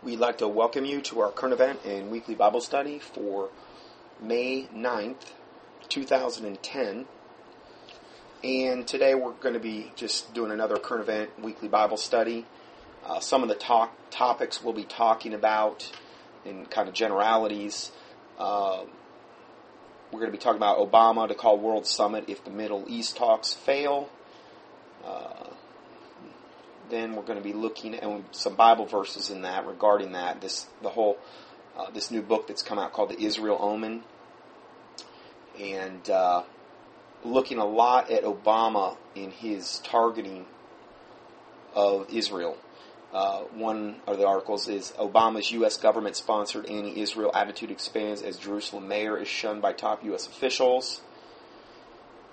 [0.00, 3.48] We'd like to welcome you to our current event and weekly Bible study for
[4.22, 5.32] May 9th,
[5.88, 7.06] 2010.
[8.44, 12.46] And today we're going to be just doing another current event weekly Bible study.
[13.04, 15.90] Uh, some of the talk, topics we'll be talking about
[16.44, 17.90] in kind of generalities.
[18.38, 18.84] Uh,
[20.12, 23.16] we're going to be talking about Obama to call World Summit if the Middle East
[23.16, 24.08] talks fail.
[25.04, 25.48] Uh,
[26.90, 30.40] then we're going to be looking at some Bible verses in that regarding that.
[30.40, 31.18] This the whole
[31.76, 34.02] uh, this new book that's come out called the Israel Omen,
[35.58, 36.42] and uh,
[37.24, 40.46] looking a lot at Obama in his targeting
[41.74, 42.56] of Israel.
[43.12, 45.78] Uh, one of the articles is Obama's U.S.
[45.78, 50.26] government sponsored anti Israel attitude expands as Jerusalem mayor is shunned by top U.S.
[50.26, 51.00] officials.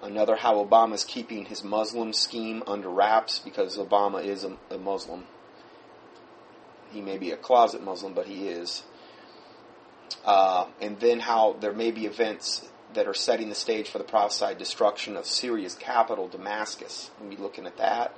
[0.06, 4.78] Another, how Obama is keeping his Muslim scheme under wraps because Obama is a, a
[4.78, 5.24] Muslim.
[6.92, 8.84] He may be a closet Muslim, but he is.
[10.24, 14.04] Uh, and then how there may be events that are setting the stage for the
[14.04, 17.10] prophesied destruction of Syria's capital, Damascus.
[17.20, 18.16] We'll be looking at that.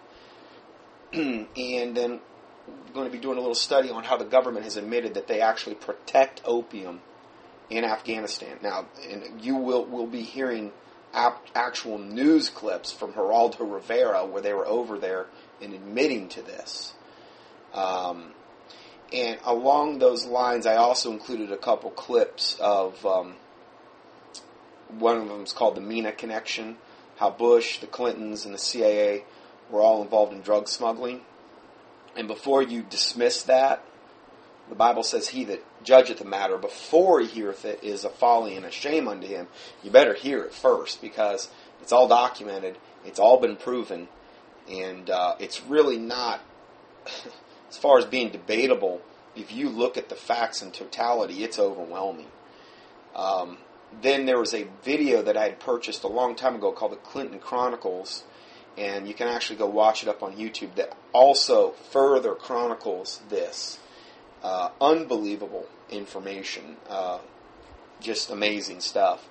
[1.14, 2.20] and then
[2.68, 5.28] we're going to be doing a little study on how the government has admitted that
[5.28, 7.00] they actually protect opium
[7.70, 8.58] in Afghanistan.
[8.62, 10.74] Now, and you will will be hearing
[11.14, 15.28] actual news clips from Geraldo Rivera where they were over there
[15.62, 16.94] and admitting to this.
[17.74, 18.32] Um,
[19.14, 23.36] and along those lines, I also included a couple clips of um,
[24.90, 26.78] one of them is called the MENA Connection,
[27.18, 29.24] how Bush, the Clintons, and the CIA
[29.70, 31.22] were all involved in drug smuggling.
[32.16, 33.84] And before you dismiss that,
[34.70, 38.56] the Bible says, He that judgeth the matter before he heareth it is a folly
[38.56, 39.48] and a shame unto him.
[39.84, 41.50] You better hear it first because
[41.82, 44.08] it's all documented, it's all been proven,
[44.70, 46.42] and uh, it's really not,
[47.70, 49.02] as far as being debatable,
[49.36, 52.28] if you look at the facts in totality, it's overwhelming.
[53.16, 53.58] Um,
[54.02, 56.98] then there was a video that I had purchased a long time ago called the
[56.98, 58.24] Clinton Chronicles,
[58.78, 63.80] and you can actually go watch it up on YouTube that also further chronicles this.
[64.44, 66.78] Uh, unbelievable information.
[66.90, 67.20] Uh,
[68.00, 69.28] just amazing stuff.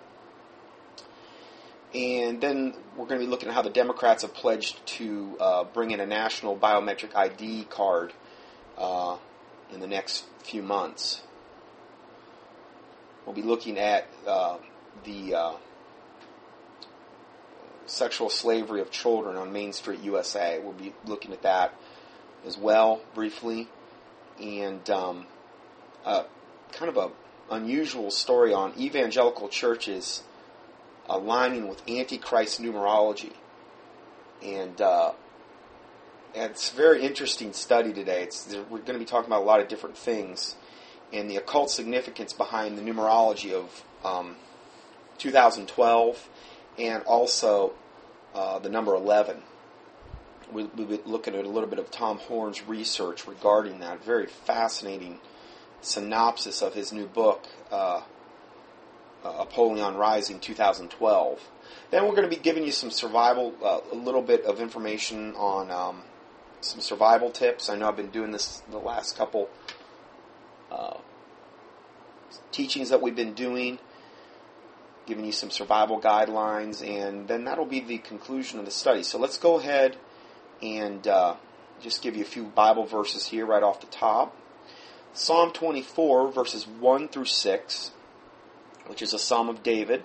[1.95, 5.65] And then we're going to be looking at how the Democrats have pledged to uh,
[5.65, 8.13] bring in a national biometric ID card
[8.77, 9.17] uh,
[9.73, 11.23] in the next few months.
[13.25, 14.59] We'll be looking at uh,
[15.05, 15.53] the uh,
[17.87, 20.61] sexual slavery of children on Main Street, USA.
[20.63, 21.75] We'll be looking at that
[22.45, 23.69] as well briefly
[24.41, 25.27] and um,
[26.05, 26.25] uh,
[26.73, 27.11] kind of a
[27.55, 30.23] unusual story on evangelical churches
[31.09, 33.33] aligning with Antichrist numerology,
[34.43, 35.13] and uh,
[36.35, 38.23] it's a very interesting study today.
[38.23, 40.57] It's, we're going to be talking about a lot of different things
[41.13, 44.37] and the occult significance behind the numerology of um,
[45.19, 46.29] 2012
[46.79, 47.73] and also
[48.35, 49.43] uh, the number 11
[50.53, 54.05] we'll, we'll be looking at a little bit of Tom Horn's research regarding that.
[54.05, 55.19] Very fascinating
[55.81, 58.03] synopsis of his new book, uh,
[59.25, 61.41] uh, Apollyon Rising 2012.
[61.91, 65.35] Then we're going to be giving you some survival, uh, a little bit of information
[65.37, 66.03] on um,
[66.61, 67.69] some survival tips.
[67.69, 69.49] I know I've been doing this the last couple
[70.71, 70.99] uh,
[72.53, 73.79] teachings that we've been doing,
[75.07, 79.03] giving you some survival guidelines, and then that'll be the conclusion of the study.
[79.03, 79.97] So let's go ahead
[80.63, 81.37] and uh,
[81.81, 84.37] just give you a few Bible verses here right off the top.
[85.13, 87.91] Psalm 24, verses 1 through 6,
[88.87, 90.03] which is a psalm of David.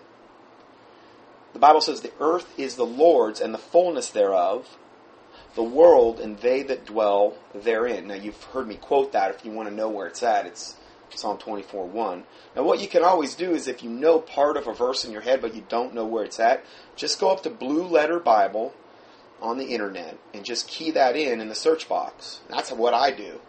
[1.54, 4.78] The Bible says, The earth is the Lord's and the fullness thereof,
[5.56, 8.08] the world and they that dwell therein.
[8.08, 10.46] Now, you've heard me quote that if you want to know where it's at.
[10.46, 10.76] It's
[11.14, 12.24] Psalm 24 1.
[12.56, 15.12] Now, what you can always do is if you know part of a verse in
[15.12, 16.64] your head but you don't know where it's at,
[16.96, 18.74] just go up to Blue Letter Bible
[19.42, 22.42] on the internet and just key that in in the search box.
[22.50, 23.40] That's what I do.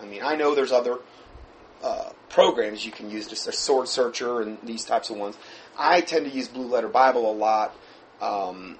[0.00, 0.98] I mean, I know there's other
[1.82, 5.36] uh, programs you can use, just a SwordSearcher and these types of ones.
[5.78, 7.74] I tend to use Blue Letter Bible a lot,
[8.20, 8.78] um,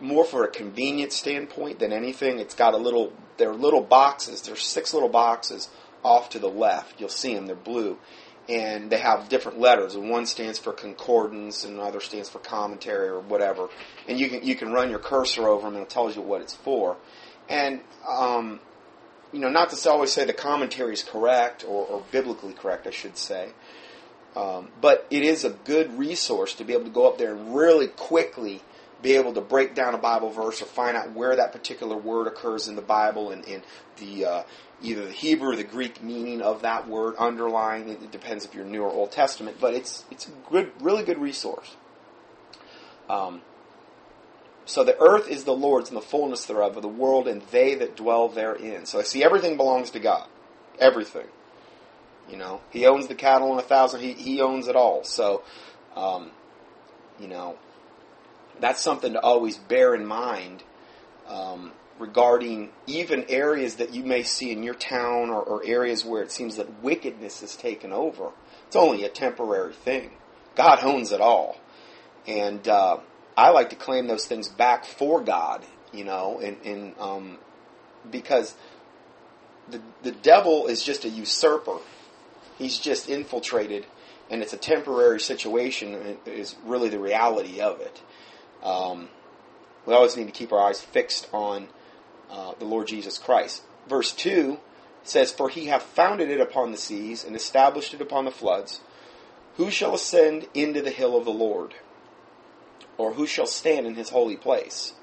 [0.00, 2.38] more for a convenience standpoint than anything.
[2.38, 4.42] It's got a little, there are little boxes.
[4.42, 5.68] There's six little boxes
[6.02, 6.98] off to the left.
[6.98, 7.46] You'll see them.
[7.46, 7.98] They're blue,
[8.50, 9.94] and they have different letters.
[9.94, 13.68] And one stands for concordance, and another stands for commentary or whatever.
[14.08, 16.40] And you can you can run your cursor over them, and it tells you what
[16.42, 16.96] it's for.
[17.48, 18.60] And um,
[19.32, 22.90] you know, not to always say the commentary is correct or, or biblically correct, I
[22.90, 23.50] should say.
[24.34, 27.54] Um, but it is a good resource to be able to go up there and
[27.54, 28.62] really quickly
[29.02, 32.26] be able to break down a Bible verse or find out where that particular word
[32.26, 33.62] occurs in the Bible and, and
[33.98, 34.42] the uh,
[34.82, 37.88] either the Hebrew or the Greek meaning of that word, underlying.
[37.88, 41.18] It depends if you're New or Old Testament, but it's it's a good, really good
[41.18, 41.76] resource.
[43.08, 43.42] Um,
[44.64, 47.74] so the earth is the Lord's and the fullness thereof of the world and they
[47.74, 48.86] that dwell therein.
[48.86, 50.28] So I see everything belongs to God.
[50.78, 51.26] Everything.
[52.30, 54.00] You know, He owns the cattle on a thousand.
[54.00, 55.02] He He owns it all.
[55.04, 55.42] So,
[55.96, 56.30] um,
[57.18, 57.58] you know,
[58.60, 60.62] that's something to always bear in mind
[61.28, 66.22] um, regarding even areas that you may see in your town or, or areas where
[66.22, 68.30] it seems that wickedness has taken over.
[68.66, 70.10] It's only a temporary thing.
[70.56, 71.58] God owns it all,
[72.26, 72.98] and uh,
[73.36, 75.64] I like to claim those things back for God.
[75.92, 77.38] You know, and, and um,
[78.10, 78.54] because
[79.68, 81.78] the the devil is just a usurper.
[82.58, 83.86] He's just infiltrated,
[84.30, 86.18] and it's a temporary situation.
[86.26, 88.02] Is really the reality of it.
[88.62, 89.08] Um,
[89.86, 91.68] we always need to keep our eyes fixed on
[92.30, 93.62] uh, the Lord Jesus Christ.
[93.88, 94.58] Verse 2
[95.02, 98.80] says, For he hath founded it upon the seas and established it upon the floods.
[99.56, 101.74] Who shall ascend into the hill of the Lord?
[102.96, 104.94] Or who shall stand in his holy place?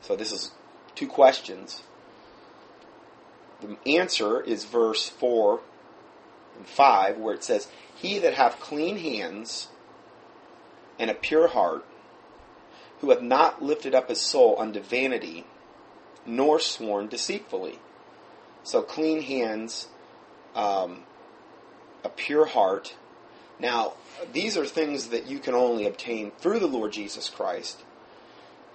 [0.00, 0.52] So this is
[0.94, 1.82] two questions.
[3.60, 5.60] The answer is verse 4
[6.56, 9.68] and 5, where it says, He that hath clean hands
[10.98, 11.84] and a pure heart,
[13.00, 15.44] who hath not lifted up his soul unto vanity,
[16.26, 17.78] nor sworn deceitfully.
[18.64, 19.88] So clean hands,
[20.54, 21.04] um,
[22.04, 22.94] a pure heart.
[23.58, 23.94] Now,
[24.32, 27.82] these are things that you can only obtain through the Lord Jesus Christ.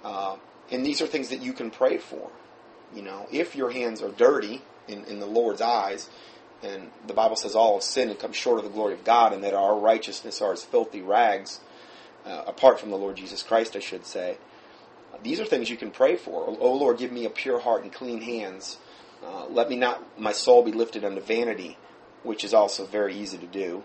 [0.04, 0.38] Uh,
[0.72, 2.30] and these are things that you can pray for.
[2.96, 6.10] You know, if your hands are dirty in, in the Lord's eyes,
[6.62, 9.34] and the Bible says all have sinned and come short of the glory of God,
[9.34, 11.60] and that our righteousness are as filthy rags,
[12.26, 14.38] uh, apart from the Lord Jesus Christ, I should say.
[15.22, 16.46] These are things you can pray for.
[16.60, 18.78] Oh Lord, give me a pure heart and clean hands.
[19.24, 21.78] Uh, let me not my soul be lifted unto vanity,
[22.24, 23.84] which is also very easy to do,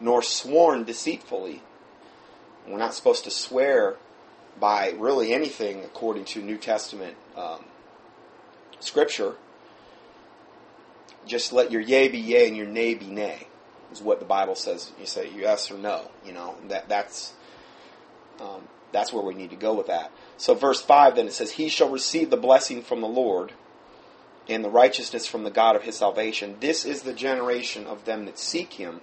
[0.00, 1.62] nor sworn deceitfully.
[2.66, 3.96] We're not supposed to swear
[4.58, 7.64] by really anything according to New Testament um,
[8.80, 9.34] scripture.
[11.26, 13.46] Just let your yea be yea and your nay be nay,
[13.92, 14.92] is what the Bible says.
[14.98, 16.10] You say yes or no.
[16.24, 17.32] You know that that's
[18.40, 20.10] um, that's where we need to go with that.
[20.36, 23.52] So, verse 5 then it says, He shall receive the blessing from the Lord
[24.48, 26.56] and the righteousness from the God of his salvation.
[26.60, 29.00] This is the generation of them that seek him,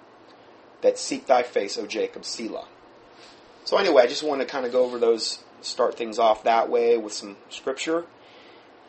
[0.81, 2.67] that seek thy face, O Jacob, Selah.
[3.65, 6.69] So, anyway, I just want to kind of go over those, start things off that
[6.69, 8.05] way with some scripture.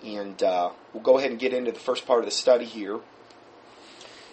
[0.04, 3.00] And uh, we'll go ahead and get into the first part of the study here.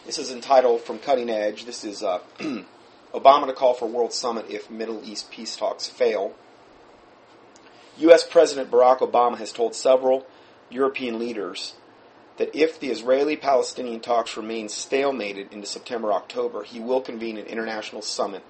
[0.05, 1.65] This is entitled From Cutting Edge.
[1.65, 2.19] This is uh,
[3.13, 6.33] Obama to call for World Summit if Middle East peace talks fail.
[7.97, 8.25] U.S.
[8.25, 10.25] President Barack Obama has told several
[10.69, 11.75] European leaders
[12.37, 17.45] that if the Israeli Palestinian talks remain stalemated into September October, he will convene an
[17.45, 18.43] international summit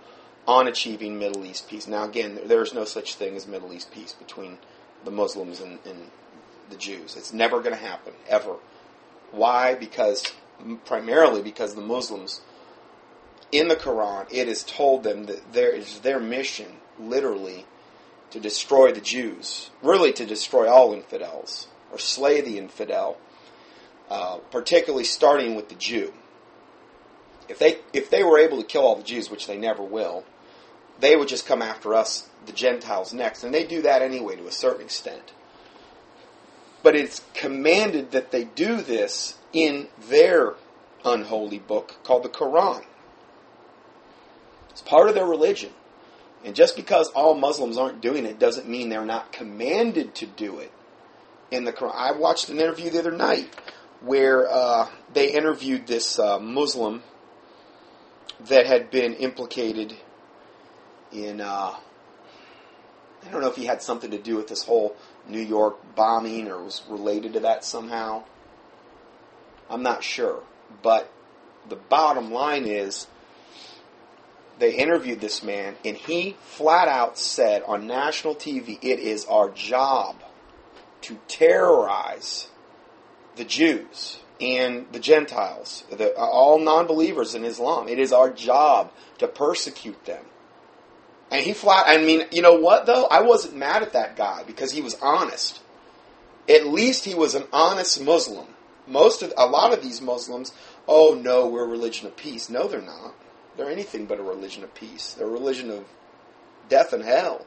[0.47, 1.87] on achieving Middle East peace.
[1.87, 4.59] Now, again, there's no such thing as Middle East peace between
[5.03, 6.09] the Muslims and, and
[6.69, 7.15] the Jews.
[7.15, 8.55] It's never going to happen, ever.
[9.31, 9.75] Why?
[9.75, 10.31] Because,
[10.85, 12.41] primarily because the Muslims
[13.51, 17.65] in the Quran, it is told them that there is their mission, literally,
[18.31, 23.17] to destroy the Jews, really to destroy all infidels, or slay the infidel,
[24.09, 26.13] uh, particularly starting with the Jew.
[27.49, 30.23] If they, if they were able to kill all the Jews, which they never will,
[31.01, 33.43] they would just come after us, the Gentiles, next.
[33.43, 35.33] And they do that anyway to a certain extent.
[36.83, 40.53] But it's commanded that they do this in their
[41.03, 42.85] unholy book called the Quran.
[44.71, 45.71] It's part of their religion.
[46.43, 50.59] And just because all Muslims aren't doing it doesn't mean they're not commanded to do
[50.59, 50.71] it.
[51.51, 53.53] In the Quran, I watched an interview the other night
[53.99, 57.03] where uh, they interviewed this uh, Muslim
[58.47, 59.93] that had been implicated
[61.11, 61.41] in.
[61.41, 61.75] Uh,
[63.23, 64.95] I don't know if he had something to do with this whole
[65.27, 68.23] New York bombing or was related to that somehow.
[69.69, 70.41] I'm not sure.
[70.81, 71.11] But
[71.69, 73.05] the bottom line is
[74.61, 79.49] they interviewed this man, and he flat out said on national TV, it is our
[79.49, 80.17] job
[81.01, 82.47] to terrorize
[83.37, 87.87] the Jews and the Gentiles, the, all non believers in Islam.
[87.87, 90.23] It is our job to persecute them.
[91.31, 93.07] And he flat, I mean, you know what though?
[93.07, 95.59] I wasn't mad at that guy because he was honest.
[96.47, 98.45] At least he was an honest Muslim.
[98.85, 100.53] Most of, a lot of these Muslims,
[100.87, 102.47] oh no, we're a religion of peace.
[102.47, 103.15] No, they're not.
[103.61, 105.13] They're anything but a religion of peace.
[105.13, 105.85] They're a religion of
[106.67, 107.45] death and hell.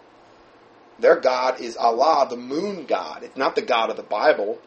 [1.00, 3.25] Their God is Allah, the moon god.
[3.25, 4.61] It's not the God of the Bible.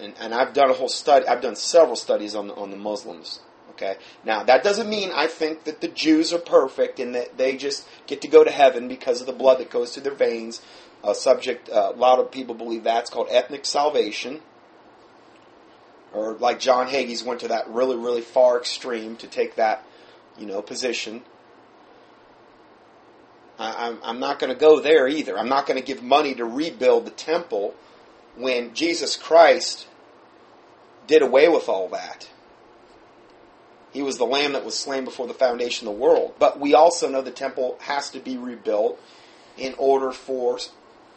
[0.00, 2.78] And, and I've done a whole study, I've done several studies on the, on the
[2.78, 3.40] Muslims.
[3.72, 3.96] Okay?
[4.24, 7.86] Now, that doesn't mean I think that the Jews are perfect and that they just
[8.06, 10.62] get to go to heaven because of the blood that goes through their veins.
[11.04, 14.40] A subject, uh, a lot of people believe that's called ethnic salvation.
[16.14, 19.84] Or like John Hagee's went to that really, really far extreme to take that,
[20.38, 21.22] you know, position.
[23.58, 25.38] I, I'm, I'm not going to go there either.
[25.38, 27.74] I'm not going to give money to rebuild the temple
[28.36, 29.86] when Jesus Christ
[31.06, 32.28] did away with all that.
[33.92, 36.34] He was the lamb that was slain before the foundation of the world.
[36.38, 39.00] But we also know the temple has to be rebuilt
[39.56, 40.58] in order for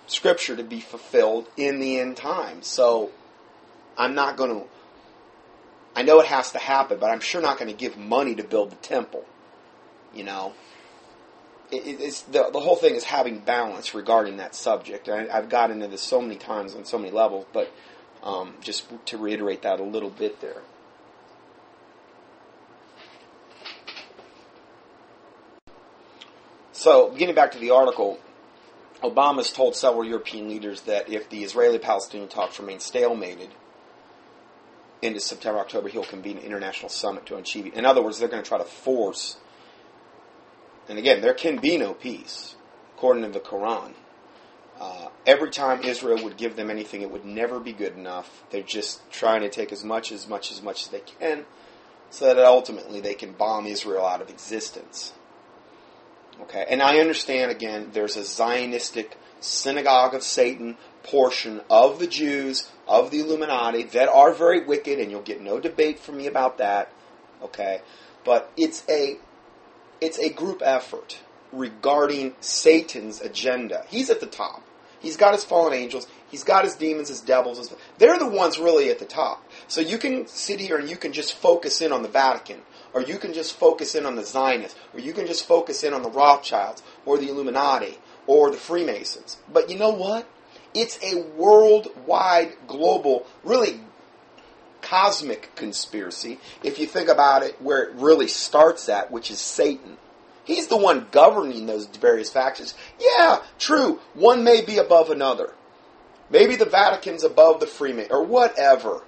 [0.08, 2.62] Scripture to be fulfilled in the end time.
[2.62, 3.12] So
[3.98, 4.68] I'm not going to.
[5.96, 8.44] I know it has to happen, but I'm sure not going to give money to
[8.44, 9.26] build the temple.
[10.14, 10.54] You know,
[11.72, 15.10] it, it's the the whole thing is having balance regarding that subject.
[15.10, 17.72] I, I've got into this so many times on so many levels, but
[18.24, 20.62] um, just to reiterate that a little bit there.
[26.72, 28.20] So, getting back to the article,
[29.04, 33.50] Obama's told several European leaders that if the Israeli-Palestinian talks remain stalemated
[35.02, 37.74] into September, October, he'll convene an international summit to achieve it.
[37.74, 39.38] In other words, they're going to try to force,
[40.88, 42.56] and again, there can be no peace,
[42.96, 43.94] according to the Quran.
[44.80, 48.44] Uh, every time Israel would give them anything, it would never be good enough.
[48.50, 51.46] They're just trying to take as much, as much, as much as they can,
[52.10, 55.14] so that ultimately they can bomb Israel out of existence.
[56.42, 62.70] Okay, and I understand again, there's a Zionistic synagogue of Satan portion of the Jews,
[62.88, 66.58] of the Illuminati, that are very wicked, and you'll get no debate from me about
[66.58, 66.92] that.
[67.42, 67.82] Okay,
[68.26, 69.18] but it's a
[70.02, 71.20] it's a group effort
[71.52, 73.86] regarding Satan's agenda.
[73.88, 74.64] He's at the top.
[75.00, 76.08] He's got his fallen angels.
[76.30, 77.58] He's got his demons, his devils.
[77.58, 79.44] His, they're the ones really at the top.
[79.68, 82.62] So you can sit here and you can just focus in on the Vatican
[82.94, 85.94] or you can just focus in on the Zionists, or you can just focus in
[85.94, 87.98] on the Rothschilds, or the Illuminati,
[88.30, 89.38] or the Freemasons.
[89.52, 90.30] But you know what?
[90.76, 93.80] It's a worldwide, global, really
[94.84, 99.98] cosmic conspiracy, if you think about it where it really starts at, which is Satan.
[100.44, 102.76] He's the one governing those various factions.
[103.00, 105.56] Yeah, true, one may be above another.
[106.30, 109.02] Maybe the Vatican's above the Freemasons, or whatever.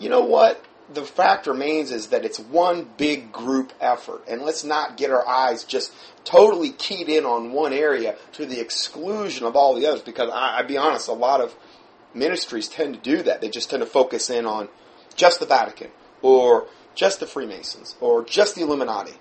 [0.00, 0.64] You know what?
[0.92, 4.24] The fact remains is that it's one big group effort.
[4.28, 5.92] And let's not get our eyes just
[6.24, 10.02] totally keyed in on one area to the exclusion of all the others.
[10.02, 11.54] Because I, I'd be honest, a lot of
[12.14, 13.40] ministries tend to do that.
[13.40, 14.68] They just tend to focus in on
[15.14, 15.90] just the Vatican
[16.22, 19.14] or just the Freemasons or just the Illuminati.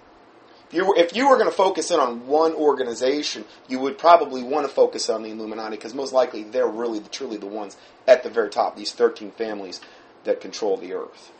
[0.70, 3.98] If you were, if you were going to focus in on one organization, you would
[3.98, 7.78] probably want to focus on the Illuminati because most likely they're really truly the ones
[8.06, 9.80] at the very top, these 13 families
[10.26, 11.32] that control the earth.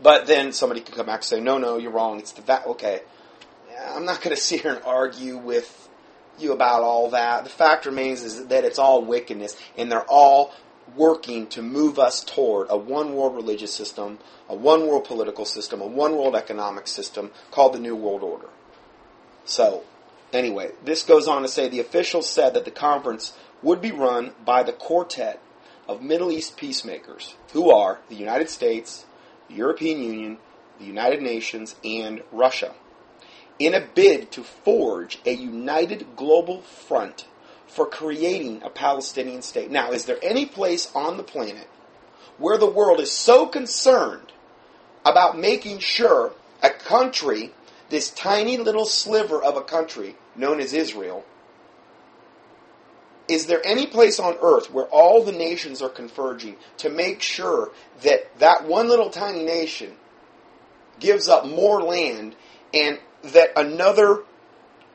[0.00, 2.18] But then somebody could come back and say, no, no, you're wrong.
[2.18, 2.66] It's the fact.
[2.66, 3.00] Okay,
[3.90, 5.88] I'm not going to sit here and argue with
[6.38, 7.44] you about all that.
[7.44, 10.52] The fact remains is that it's all wickedness, and they're all
[10.96, 14.18] working to move us toward a one world religious system,
[14.48, 18.48] a one world political system, a one world economic system called the New World Order.
[19.44, 19.84] So,
[20.32, 23.32] anyway, this goes on to say the officials said that the conference
[23.62, 25.40] would be run by the quartet
[25.88, 29.04] of Middle East peacemakers, who are the United States,
[29.48, 30.38] the European Union,
[30.78, 32.74] the United Nations, and Russia,
[33.58, 37.26] in a bid to forge a united global front
[37.66, 39.70] for creating a Palestinian state.
[39.70, 41.68] Now, is there any place on the planet
[42.38, 44.32] where the world is so concerned
[45.04, 46.32] about making sure
[46.62, 47.52] a country,
[47.88, 51.24] this tiny little sliver of a country known as Israel,
[53.32, 57.70] is there any place on earth where all the nations are converging to make sure
[58.02, 59.94] that that one little tiny nation
[61.00, 62.34] gives up more land
[62.72, 64.24] and that another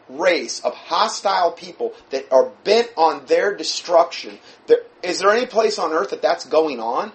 [0.09, 4.39] race of hostile people that are bent on their destruction
[5.03, 7.11] is there any place on earth that that's going on?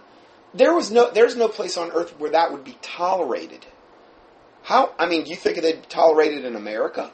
[0.55, 3.67] There was no there's no place on earth where that would be tolerated.
[4.63, 7.11] How i mean do you think they'd tolerate it in america?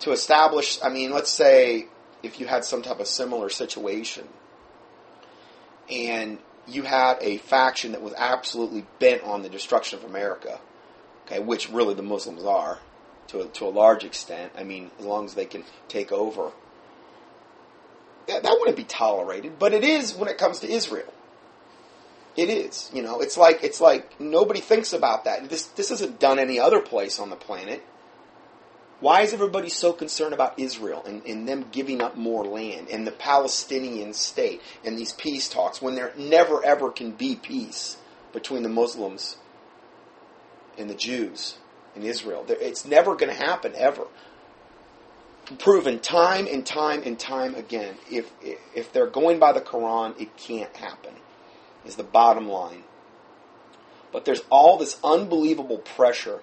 [0.00, 1.86] To establish i mean let's say
[2.22, 4.28] if you had some type of similar situation
[5.90, 10.58] and you had a faction that was absolutely bent on the destruction of America,
[11.26, 12.80] okay, which really the Muslims are
[13.28, 14.52] to a, to a large extent.
[14.56, 16.52] I mean, as long as they can take over,
[18.28, 19.58] yeah, that wouldn't be tolerated.
[19.58, 21.12] But it is when it comes to Israel.
[22.36, 25.48] It is, you know, it's like it's like nobody thinks about that.
[25.48, 27.82] This this isn't done any other place on the planet.
[28.98, 33.06] Why is everybody so concerned about Israel and, and them giving up more land and
[33.06, 37.98] the Palestinian state and these peace talks when there never ever can be peace
[38.32, 39.36] between the Muslims
[40.78, 41.58] and the Jews
[41.94, 42.46] in Israel?
[42.48, 44.06] It's never going to happen ever.
[45.58, 47.96] Proven time and time and time again.
[48.10, 48.32] If
[48.74, 51.14] if they're going by the Quran, it can't happen.
[51.84, 52.82] Is the bottom line.
[54.10, 56.40] But there's all this unbelievable pressure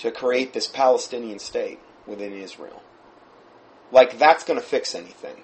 [0.00, 2.82] to create this Palestinian state within Israel.
[3.92, 5.36] Like that's going to fix anything.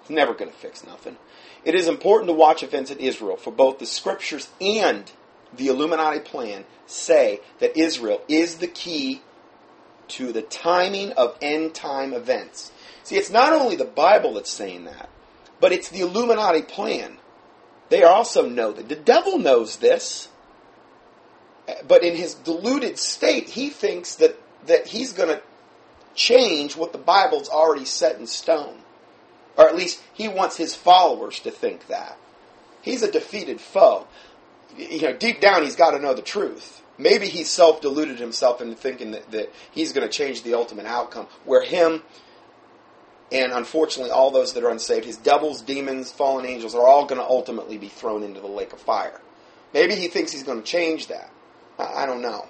[0.00, 1.16] It's never going to fix nothing.
[1.64, 5.10] It is important to watch events in Israel, for both the scriptures and
[5.56, 9.22] the Illuminati plan say that Israel is the key
[10.08, 12.72] to the timing of end time events.
[13.02, 15.08] See, it's not only the Bible that's saying that,
[15.60, 17.18] but it's the Illuminati plan.
[17.88, 18.90] They also know that.
[18.90, 20.28] The devil knows this
[21.86, 25.42] but in his deluded state, he thinks that, that he's going to
[26.14, 28.78] change what the Bible's already set in stone.
[29.56, 32.18] Or at least he wants his followers to think that.
[32.82, 34.06] He's a defeated foe.
[34.76, 36.82] You know, deep down, he's got to know the truth.
[36.98, 40.86] Maybe he's self deluded himself into thinking that, that he's going to change the ultimate
[40.86, 42.02] outcome, where him
[43.32, 47.20] and unfortunately all those that are unsaved, his devils, demons, fallen angels, are all going
[47.20, 49.20] to ultimately be thrown into the lake of fire.
[49.72, 51.30] Maybe he thinks he's going to change that.
[51.78, 52.46] I don't know.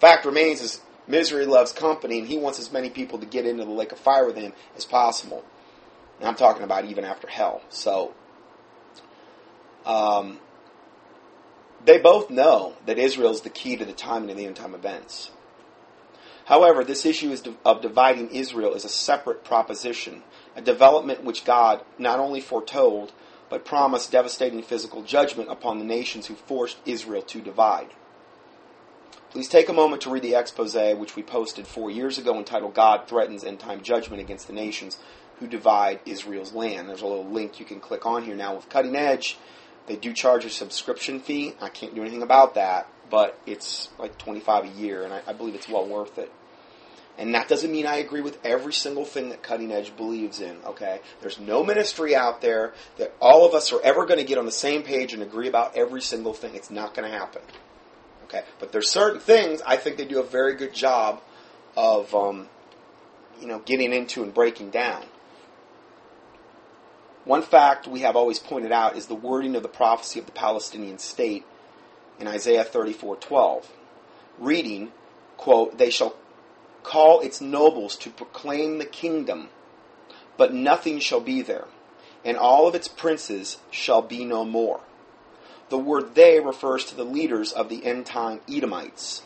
[0.00, 3.64] Fact remains is misery loves company, and he wants as many people to get into
[3.64, 5.44] the lake of fire with him as possible.
[6.18, 7.62] And I'm talking about even after hell.
[7.68, 8.14] So,
[9.84, 10.38] um,
[11.84, 14.74] they both know that Israel is the key to the timing of the end time
[14.74, 15.30] events.
[16.46, 17.34] However, this issue
[17.64, 20.22] of dividing Israel is a separate proposition,
[20.54, 23.12] a development which God not only foretold,
[23.48, 27.88] but promised devastating physical judgment upon the nations who forced Israel to divide.
[29.34, 32.72] Please take a moment to read the expose which we posted four years ago entitled
[32.72, 34.96] God Threatens End Time Judgment Against the Nations
[35.40, 36.88] Who Divide Israel's Land.
[36.88, 39.36] There's a little link you can click on here now with Cutting Edge.
[39.88, 41.54] They do charge a subscription fee.
[41.60, 45.32] I can't do anything about that, but it's like 25 a year, and I, I
[45.32, 46.30] believe it's well worth it.
[47.18, 50.58] And that doesn't mean I agree with every single thing that Cutting Edge believes in,
[50.64, 51.00] okay?
[51.22, 54.46] There's no ministry out there that all of us are ever going to get on
[54.46, 56.54] the same page and agree about every single thing.
[56.54, 57.42] It's not going to happen.
[58.24, 61.20] Okay, but there's certain things I think they do a very good job
[61.76, 62.48] of, um,
[63.40, 65.04] you know, getting into and breaking down.
[67.24, 70.32] One fact we have always pointed out is the wording of the prophecy of the
[70.32, 71.44] Palestinian state
[72.18, 73.66] in Isaiah 34:12,
[74.38, 74.92] reading,
[75.36, 76.14] quote, "They shall
[76.82, 79.50] call its nobles to proclaim the kingdom,
[80.36, 81.66] but nothing shall be there,
[82.24, 84.80] and all of its princes shall be no more."
[85.68, 89.22] The word they refers to the leaders of the end time Edomites,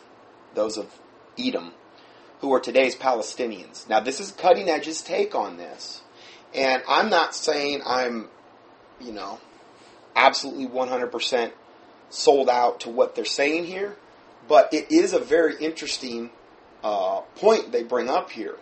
[0.55, 0.99] those of
[1.37, 1.73] Edom,
[2.41, 3.87] who are today's Palestinians.
[3.89, 6.01] Now, this is Cutting Edge's take on this.
[6.53, 8.29] And I'm not saying I'm,
[8.99, 9.39] you know,
[10.15, 11.51] absolutely 100%
[12.09, 13.95] sold out to what they're saying here,
[14.47, 16.31] but it is a very interesting
[16.83, 18.55] uh, point they bring up here.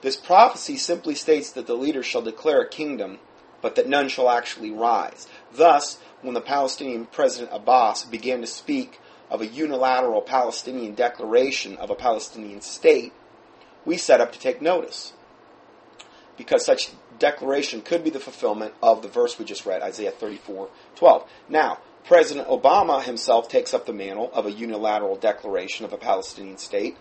[0.00, 3.18] This prophecy simply states that the leaders shall declare a kingdom,
[3.60, 5.26] but that none shall actually rise.
[5.52, 11.90] Thus, when the Palestinian President Abbas began to speak of a unilateral Palestinian declaration of
[11.90, 13.12] a Palestinian state,
[13.84, 15.12] we set up to take notice.
[16.36, 20.68] Because such declaration could be the fulfillment of the verse we just read, Isaiah 34
[20.96, 21.30] 12.
[21.48, 26.56] Now, President Obama himself takes up the mantle of a unilateral declaration of a Palestinian
[26.56, 26.96] state,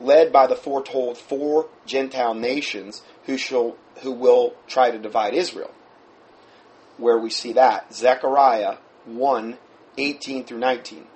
[0.00, 5.70] led by the foretold four Gentile nations who, shall, who will try to divide Israel
[6.98, 7.92] where we see that.
[7.94, 8.76] Zechariah
[9.06, 9.58] 1
[9.96, 11.06] 18 through 19,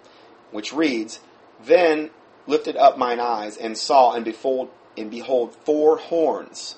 [0.51, 1.21] which reads,
[1.65, 2.11] Then
[2.47, 6.77] lifted up mine eyes and saw, and behold, and behold, four horns.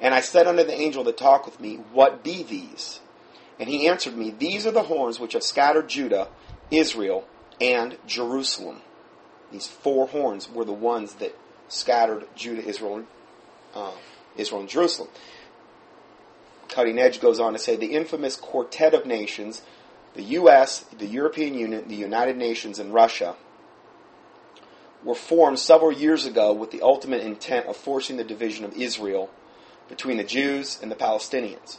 [0.00, 3.00] And I said unto the angel that talked with me, What be these?
[3.58, 6.28] And he answered me, These are the horns which have scattered Judah,
[6.70, 7.26] Israel,
[7.60, 8.82] and Jerusalem.
[9.50, 11.36] These four horns were the ones that
[11.68, 13.04] scattered Judah, Israel,
[13.74, 13.92] uh,
[14.36, 15.08] Israel, and Jerusalem.
[16.68, 19.62] Cutting Edge goes on to say the infamous Quartet of Nations,
[20.14, 23.36] the U.S., the European Union, the United Nations, and Russia,
[25.04, 29.30] were formed several years ago with the ultimate intent of forcing the division of Israel
[29.88, 31.78] between the Jews and the Palestinians.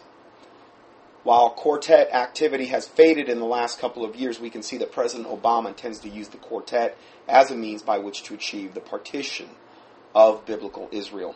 [1.23, 4.93] While quartet activity has faded in the last couple of years, we can see that
[4.93, 6.97] President Obama intends to use the quartet
[7.27, 9.49] as a means by which to achieve the partition
[10.15, 11.35] of biblical Israel.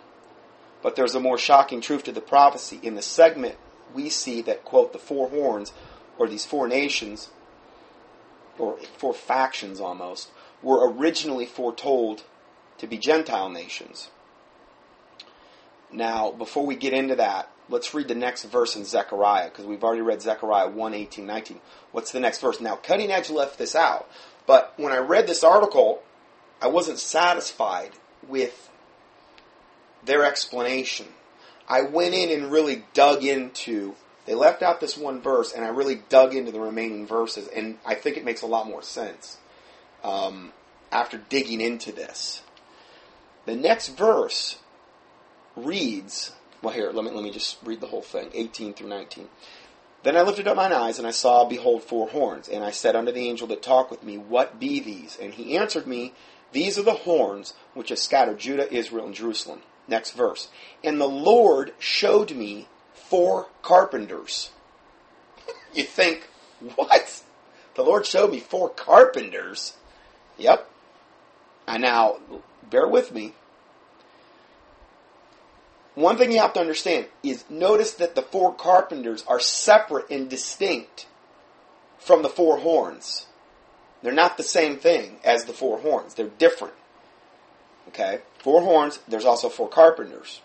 [0.81, 2.79] But there's a more shocking truth to the prophecy.
[2.81, 3.55] In the segment,
[3.93, 5.73] we see that, quote, the four horns,
[6.17, 7.29] or these four nations,
[8.57, 12.23] or four factions almost, were originally foretold
[12.77, 14.09] to be Gentile nations.
[15.91, 19.83] Now, before we get into that, let's read the next verse in Zechariah, because we've
[19.83, 21.59] already read Zechariah 1, 18, 19.
[21.91, 22.61] What's the next verse?
[22.61, 24.09] Now, Cutting Edge left this out,
[24.47, 26.01] but when I read this article,
[26.61, 27.91] I wasn't satisfied
[28.27, 28.70] with
[30.03, 31.07] their explanation.
[31.67, 33.95] I went in and really dug into.
[34.25, 37.77] They left out this one verse, and I really dug into the remaining verses, and
[37.85, 39.37] I think it makes a lot more sense
[40.03, 40.51] um,
[40.91, 42.43] after digging into this.
[43.45, 44.59] The next verse
[45.55, 49.27] reads, well, here, let me, let me just read the whole thing, 18 through 19.
[50.03, 52.47] Then I lifted up mine eyes, and I saw, behold, four horns.
[52.47, 55.17] And I said unto the angel that talked with me, What be these?
[55.21, 56.13] And he answered me,
[56.51, 59.61] These are the horns which have scattered Judah, Israel, and Jerusalem.
[59.87, 60.49] Next verse.
[60.83, 64.51] And the Lord showed me four carpenters.
[65.73, 66.29] you think,
[66.75, 67.23] what?
[67.75, 69.73] The Lord showed me four carpenters?
[70.37, 70.69] Yep.
[71.67, 72.17] And now,
[72.69, 73.33] bear with me
[75.95, 80.29] one thing you have to understand is notice that the four carpenters are separate and
[80.29, 81.05] distinct
[81.99, 83.27] from the four horns.
[84.01, 86.13] They're not the same thing as the four horns.
[86.13, 86.73] They're different.
[87.89, 88.19] Okay?
[88.39, 90.41] Four horns, there's also four carpenters.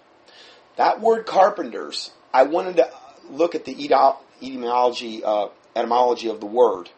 [0.76, 2.90] That word carpenters, I wanted to
[3.30, 3.72] look at the
[4.42, 6.90] etymology, uh, etymology of the word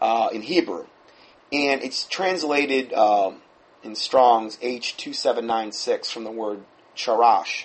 [0.00, 0.86] uh, in Hebrew.
[1.52, 3.42] And it's translated um,
[3.82, 6.62] in Strong's H2796 from the word
[6.96, 7.64] charash.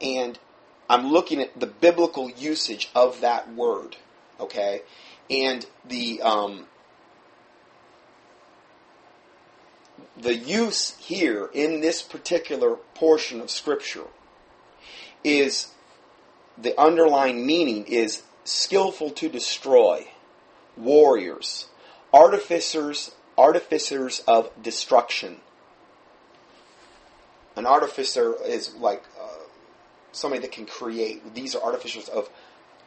[0.00, 0.38] And
[0.88, 3.96] I'm looking at the biblical usage of that word,
[4.38, 4.82] okay?
[5.30, 6.66] And the um,
[10.16, 14.06] the use here in this particular portion of Scripture
[15.22, 15.68] is
[16.56, 20.06] the underlying meaning is skillful to destroy,
[20.76, 21.66] warriors,
[22.12, 25.40] artificers, artificers of destruction
[27.56, 29.26] an artificer is like uh,
[30.12, 31.34] somebody that can create.
[31.34, 32.28] These are artificers of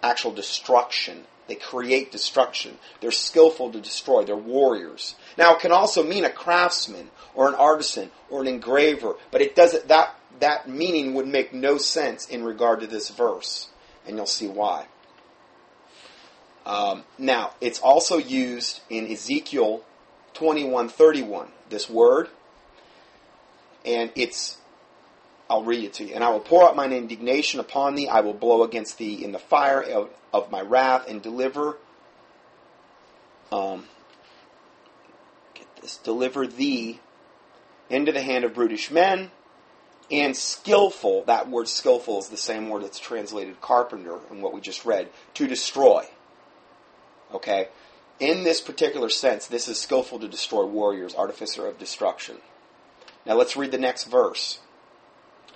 [0.04, 1.24] actual destruction.
[1.48, 2.78] They create destruction.
[3.00, 4.24] They're skillful to destroy.
[4.24, 5.16] They're warriors.
[5.38, 9.56] Now, it can also mean a craftsman or an artisan or an engraver, but it
[9.56, 9.88] doesn't.
[9.88, 13.70] That that meaning would make no sense in regard to this verse,
[14.06, 14.86] and you'll see why.
[16.66, 19.84] Um, now, it's also used in Ezekiel
[20.34, 21.48] twenty-one thirty-one.
[21.70, 22.30] This word
[23.88, 24.57] and it's
[25.50, 26.14] I'll read it to you.
[26.14, 28.08] And I will pour out mine indignation upon thee.
[28.08, 31.78] I will blow against thee in the fire of, of my wrath and deliver.
[33.52, 33.86] Um,
[35.54, 35.98] get this.
[35.98, 37.00] Deliver thee
[37.90, 39.32] into the hand of brutish men
[40.12, 41.24] and skillful.
[41.26, 45.10] That word skillful is the same word that's translated carpenter in what we just read.
[45.36, 46.06] To destroy.
[47.34, 47.70] Okay?
[48.20, 52.38] In this particular sense, this is skillful to destroy warriors, artificer of destruction.
[53.26, 54.60] Now let's read the next verse.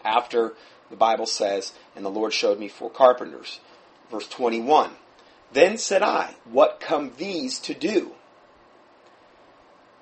[0.03, 0.53] After
[0.89, 3.59] the Bible says, And the Lord showed me four carpenters.
[4.09, 4.91] Verse 21.
[5.53, 8.13] Then said I, What come these to do?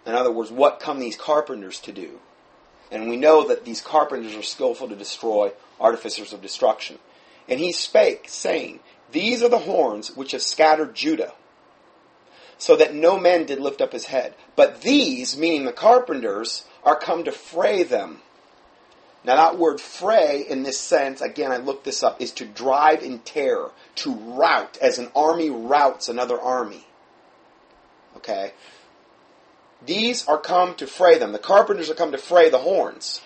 [0.06, 2.20] In other words, what come these carpenters to do?
[2.92, 6.98] And we know that these carpenters are skillful to destroy, artificers of destruction.
[7.48, 8.80] And he spake, saying,
[9.12, 11.34] These are the horns which have scattered Judah,
[12.58, 14.34] so that no man did lift up his head.
[14.56, 18.22] But these, meaning the carpenters, are come to fray them.
[19.24, 23.04] Now, that word fray in this sense, again, I looked this up, is to drive
[23.04, 26.86] in terror, to rout, as an army routs another army.
[28.16, 28.54] Okay?
[29.86, 31.34] These are come to fray them.
[31.34, 33.22] The carpenters are come to fray the horns,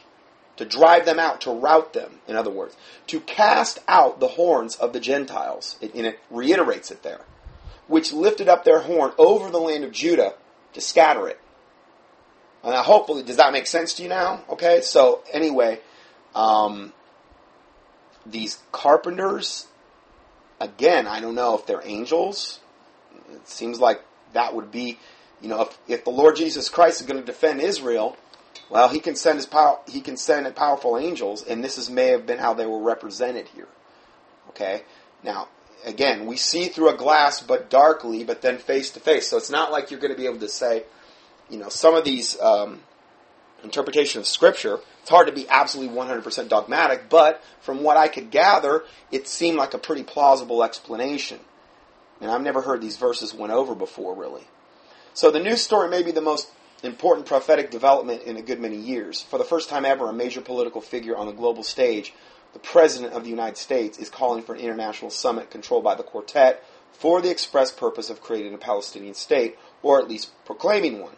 [0.58, 2.76] to drive them out, to rout them, in other words,
[3.08, 5.78] to cast out the horns of the Gentiles.
[5.82, 7.22] and it reiterates it there,
[7.88, 10.34] which lifted up their horn over the land of Judah
[10.74, 11.40] to scatter it.
[12.64, 14.44] Now, hopefully, does that make sense to you now?
[14.50, 15.80] Okay, so anyway,
[16.34, 16.94] um,
[18.26, 19.68] these carpenters,
[20.60, 22.60] again, I don't know if they're angels.
[23.34, 24.98] It seems like that would be,
[25.42, 28.16] you know, if, if the Lord Jesus Christ is going to defend Israel,
[28.70, 32.08] well, he can send his power, he can send powerful angels, and this is may
[32.08, 33.68] have been how they were represented here.
[34.50, 34.84] Okay,
[35.22, 35.50] now
[35.86, 39.28] again, we see through a glass, but darkly, but then face to face.
[39.28, 40.84] So it's not like you're going to be able to say
[41.54, 42.82] you know, some of these um,
[43.64, 48.32] interpretation of Scripture, it's hard to be absolutely 100% dogmatic, but from what I could
[48.32, 51.40] gather, it seemed like a pretty plausible explanation.
[52.20, 54.46] And I've never heard these verses went over before, really.
[55.14, 56.50] So the news story may be the most
[56.82, 59.22] important prophetic development in a good many years.
[59.22, 62.16] For the first time ever, a major political figure on the global stage,
[62.54, 66.04] the President of the United States, is calling for an international summit controlled by the
[66.04, 71.16] Quartet for the express purpose of creating a Palestinian state, or at least proclaiming one.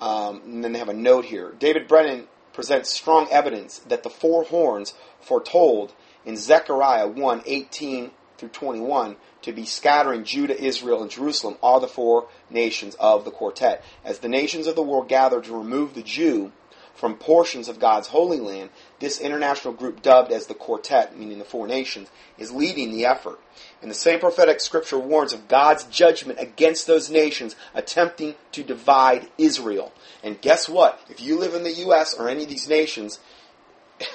[0.00, 1.54] Um, and then they have a note here.
[1.58, 5.92] David Brennan presents strong evidence that the four horns foretold
[6.24, 11.88] in Zechariah 1 18 through 21 to be scattering Judah, Israel, and Jerusalem are the
[11.88, 13.84] four nations of the quartet.
[14.04, 16.52] As the nations of the world gather to remove the Jew
[16.94, 21.44] from portions of God's holy land, this international group, dubbed as the Quartet, meaning the
[21.44, 23.38] four nations, is leading the effort.
[23.80, 29.28] And the same prophetic scripture warns of God's judgment against those nations attempting to divide
[29.38, 29.92] Israel.
[30.22, 31.00] And guess what?
[31.08, 32.14] If you live in the U.S.
[32.14, 33.18] or any of these nations,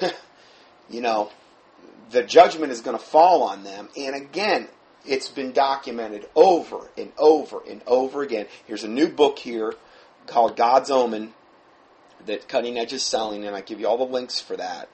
[0.90, 1.30] you know,
[2.10, 3.88] the judgment is going to fall on them.
[3.96, 4.68] And again,
[5.04, 8.46] it's been documented over and over and over again.
[8.66, 9.74] Here's a new book here
[10.26, 11.32] called God's Omen
[12.26, 14.88] that Cutting Edge is selling, and I give you all the links for that.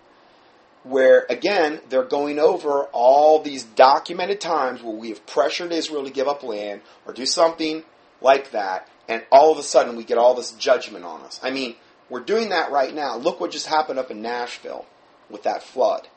[0.84, 6.10] Where again, they're going over all these documented times where we have pressured Israel to
[6.10, 7.84] give up land or do something
[8.20, 11.38] like that, and all of a sudden we get all this judgment on us.
[11.42, 11.76] I mean,
[12.08, 13.16] we're doing that right now.
[13.16, 14.86] Look what just happened up in Nashville
[15.30, 16.08] with that flood.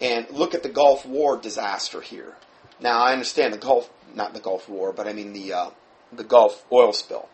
[0.00, 2.34] And look at the Gulf War disaster here.
[2.80, 5.70] Now I understand the Gulf, not the Gulf War, but I mean the uh,
[6.12, 7.28] the Gulf oil spill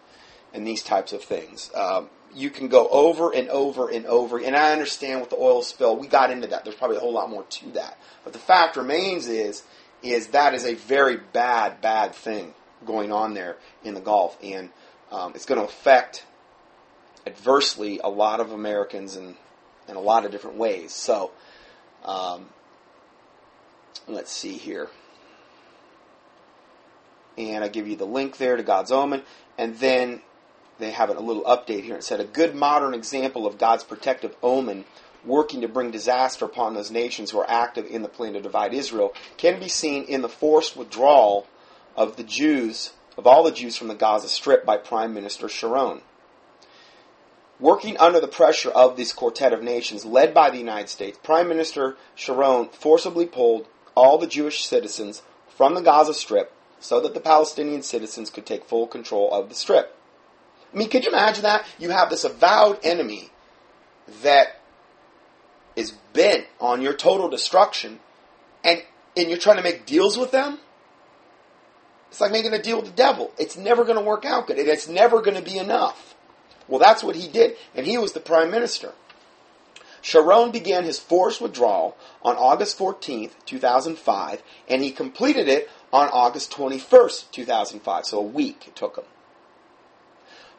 [0.53, 1.71] and these types of things.
[1.75, 4.39] Um, you can go over and over and over.
[4.39, 6.65] And I understand with the oil spill, we got into that.
[6.65, 7.99] There's probably a whole lot more to that.
[8.25, 9.63] But the fact remains is,
[10.03, 12.55] is that is a very bad, bad thing
[12.87, 14.71] going on there in the Gulf, and
[15.11, 16.25] um, it's going to affect
[17.27, 19.37] adversely a lot of Americans in
[19.89, 20.93] in a lot of different ways.
[20.93, 21.33] So,
[22.05, 22.47] um,
[24.07, 24.89] let's see here.
[27.37, 29.23] And I give you the link there to God's Omen.
[29.59, 30.21] And then
[30.83, 31.97] they have a little update here.
[31.97, 34.85] It said a good modern example of God's protective omen
[35.25, 38.75] working to bring disaster upon those nations who are active in the plan to divide
[38.75, 41.47] Israel can be seen in the forced withdrawal
[41.97, 46.01] of the Jews, of all the Jews from the Gaza Strip by Prime Minister Sharon.
[47.61, 51.49] Working under the pressure of this quartet of nations led by the United States, Prime
[51.49, 57.21] Minister Sharon forcibly pulled all the Jewish citizens from the Gaza Strip so that the
[57.21, 59.97] Palestinian citizens could take full control of the Strip.
[60.73, 61.67] I mean, could you imagine that?
[61.79, 63.31] You have this avowed enemy
[64.23, 64.61] that
[65.77, 68.01] is bent on your total destruction,
[68.65, 68.83] and,
[69.17, 70.59] and you're trying to make deals with them?
[72.11, 73.33] It's like making a deal with the devil.
[73.39, 74.59] It's never going to work out good.
[74.59, 76.15] It's never going to be enough.
[76.69, 78.93] Well, that's what he did, and he was the prime minister.
[80.03, 86.51] Sharon began his forced withdrawal on August 14th, 2005, and he completed it on August
[86.53, 88.07] 21st, 2005.
[88.07, 89.05] So a week it took him.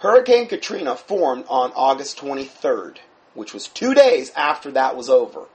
[0.03, 2.97] Hurricane Katrina formed on August 23rd,
[3.35, 5.45] which was two days after that was over,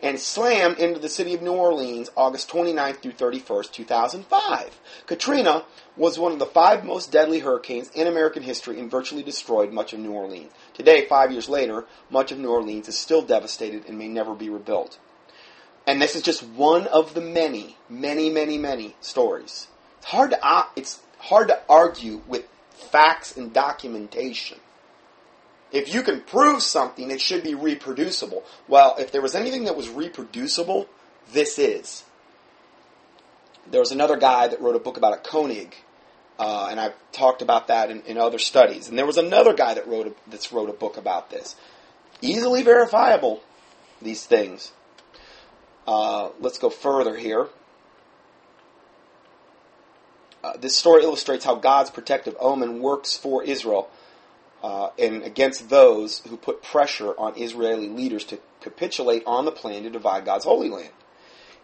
[0.00, 4.80] and slammed into the city of New Orleans August 29th through 31st, 2005.
[5.06, 5.64] Katrina
[5.96, 9.92] was one of the five most deadly hurricanes in American history and virtually destroyed much
[9.92, 10.52] of New Orleans.
[10.72, 14.48] Today, five years later, much of New Orleans is still devastated and may never be
[14.48, 15.00] rebuilt.
[15.84, 19.66] And this is just one of the many, many, many, many stories.
[19.98, 22.46] It's hard to, it's hard to argue with
[22.80, 24.58] facts and documentation.
[25.72, 28.42] If you can prove something, it should be reproducible.
[28.66, 30.88] Well, if there was anything that was reproducible,
[31.32, 32.04] this is.
[33.70, 35.76] There was another guy that wrote a book about a Koenig,
[36.38, 38.88] uh, and I've talked about that in, in, other studies.
[38.88, 41.54] And there was another guy that wrote a, that's wrote a book about this.
[42.20, 43.42] Easily verifiable,
[44.02, 44.72] these things.
[45.86, 47.48] Uh, let's go further here.
[50.42, 53.90] Uh, this story illustrates how God's protective omen works for Israel
[54.62, 59.82] uh, and against those who put pressure on Israeli leaders to capitulate on the plan
[59.82, 60.92] to divide God's Holy Land.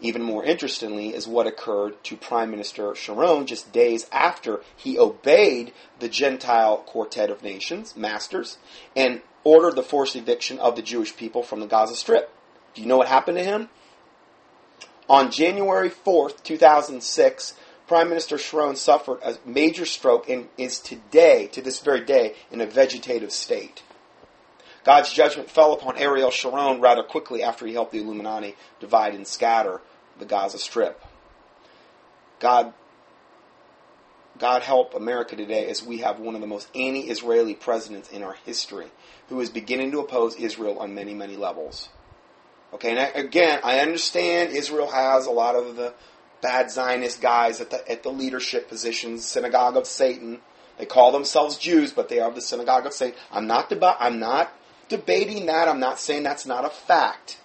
[0.01, 5.73] Even more interestingly is what occurred to Prime Minister Sharon just days after he obeyed
[6.01, 8.59] the Gentile quartet of nations, masters,
[8.95, 12.31] and ordered the forced eviction of the Jewish people from the Gaza Strip.
[12.75, 13.71] Do you know what happened to him?
[15.09, 17.55] On January 4th, 2006,
[17.87, 22.61] Prime Minister Sharon suffered a major stroke and is today, to this very day, in
[22.61, 23.83] a vegetative state.
[24.85, 29.27] God's judgment fell upon Ariel Sharon rather quickly after he helped the Illuminati divide and
[29.27, 29.81] scatter
[30.19, 31.03] the Gaza Strip.
[32.39, 32.73] God,
[34.39, 38.37] God help America today as we have one of the most anti-Israeli presidents in our
[38.45, 38.87] history
[39.29, 41.89] who is beginning to oppose Israel on many, many levels.
[42.73, 45.95] Okay, and again, I understand Israel has a lot of the
[46.41, 50.41] bad Zionist guys at the at the leadership positions, synagogue of Satan.
[50.79, 53.19] They call themselves Jews, but they are the synagogue of Satan.
[53.33, 54.53] I'm not deba- I'm not
[54.89, 55.69] debating that.
[55.69, 57.39] I'm not saying that's not a fact.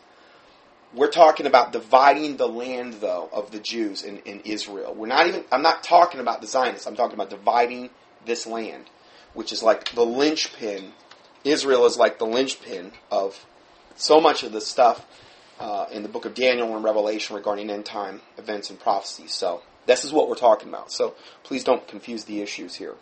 [0.94, 4.94] We're talking about dividing the land, though, of the Jews in, in Israel.
[4.94, 5.46] We're not even.
[5.52, 6.88] I'm not talking about the Zionists.
[6.88, 7.92] I'm talking about dividing
[8.26, 8.90] this land,
[9.34, 10.94] which is like the linchpin
[11.44, 13.46] Israel is like the linchpin of
[13.96, 15.06] so much of the stuff
[15.62, 19.32] uh, in the book of Daniel and Revelation regarding end time events and prophecies.
[19.32, 20.92] So this is what we're talking about.
[20.92, 22.96] So please don't confuse the issues here.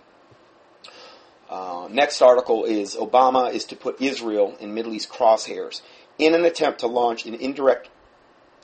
[1.49, 5.81] Uh, next article is Obama is to put Israel in Middle East crosshairs
[6.17, 7.89] in an attempt to launch an indirect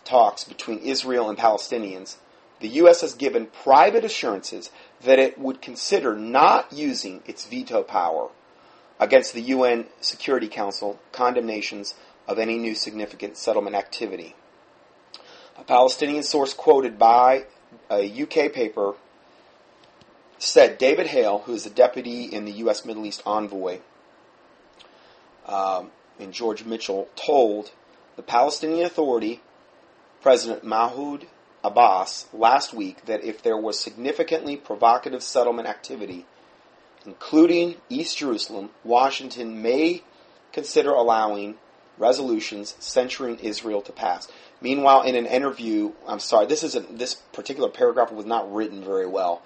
[0.04, 2.18] talks between Israel and Palestinians.
[2.60, 3.02] The U.S.
[3.02, 4.70] has given private assurances
[5.02, 8.30] that it would consider not using its veto power
[9.00, 11.96] against the UN Security Council condemnations
[12.28, 14.36] of any new significant settlement activity.
[15.58, 17.46] A Palestinian source quoted by
[17.90, 18.96] a UK paper
[20.38, 22.84] said David Hale, who is a deputy in the U.S.
[22.86, 23.80] Middle East envoy,
[25.46, 27.72] um, and George Mitchell told
[28.16, 29.42] the Palestinian Authority
[30.22, 31.28] President Mahmoud
[31.64, 36.26] Abbas last week that if there was significantly provocative settlement activity,
[37.06, 40.04] including East Jerusalem, Washington may
[40.52, 41.56] consider allowing
[41.98, 44.28] resolutions censuring Israel to pass.
[44.62, 49.08] Meanwhile, in an interview, I'm sorry, this isn't this particular paragraph was not written very
[49.08, 49.42] well.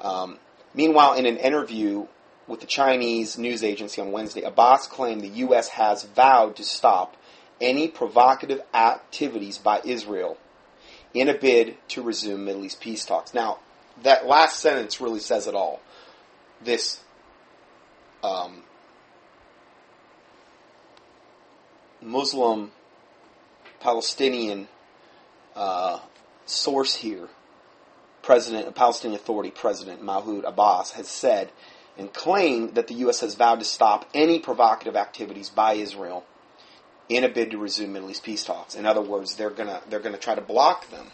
[0.00, 0.38] Um,
[0.74, 2.06] meanwhile, in an interview
[2.46, 5.68] with the Chinese news agency on Wednesday, Abbas claimed the U.S.
[5.68, 7.16] has vowed to stop
[7.60, 10.36] any provocative activities by Israel
[11.14, 13.32] in a bid to resume Middle East peace talks.
[13.32, 13.60] Now,
[14.02, 15.80] that last sentence really says it all.
[16.62, 17.00] This
[18.22, 18.63] um,
[22.04, 22.70] Muslim
[23.80, 24.68] Palestinian
[25.56, 25.98] uh,
[26.46, 27.28] source here,
[28.22, 31.50] President, Palestinian Authority President Mahmoud Abbas has said
[31.96, 33.20] and claimed that the U.S.
[33.20, 36.24] has vowed to stop any provocative activities by Israel
[37.08, 38.74] in a bid to resume Middle East peace talks.
[38.74, 41.08] In other words, they're gonna they're gonna try to block them.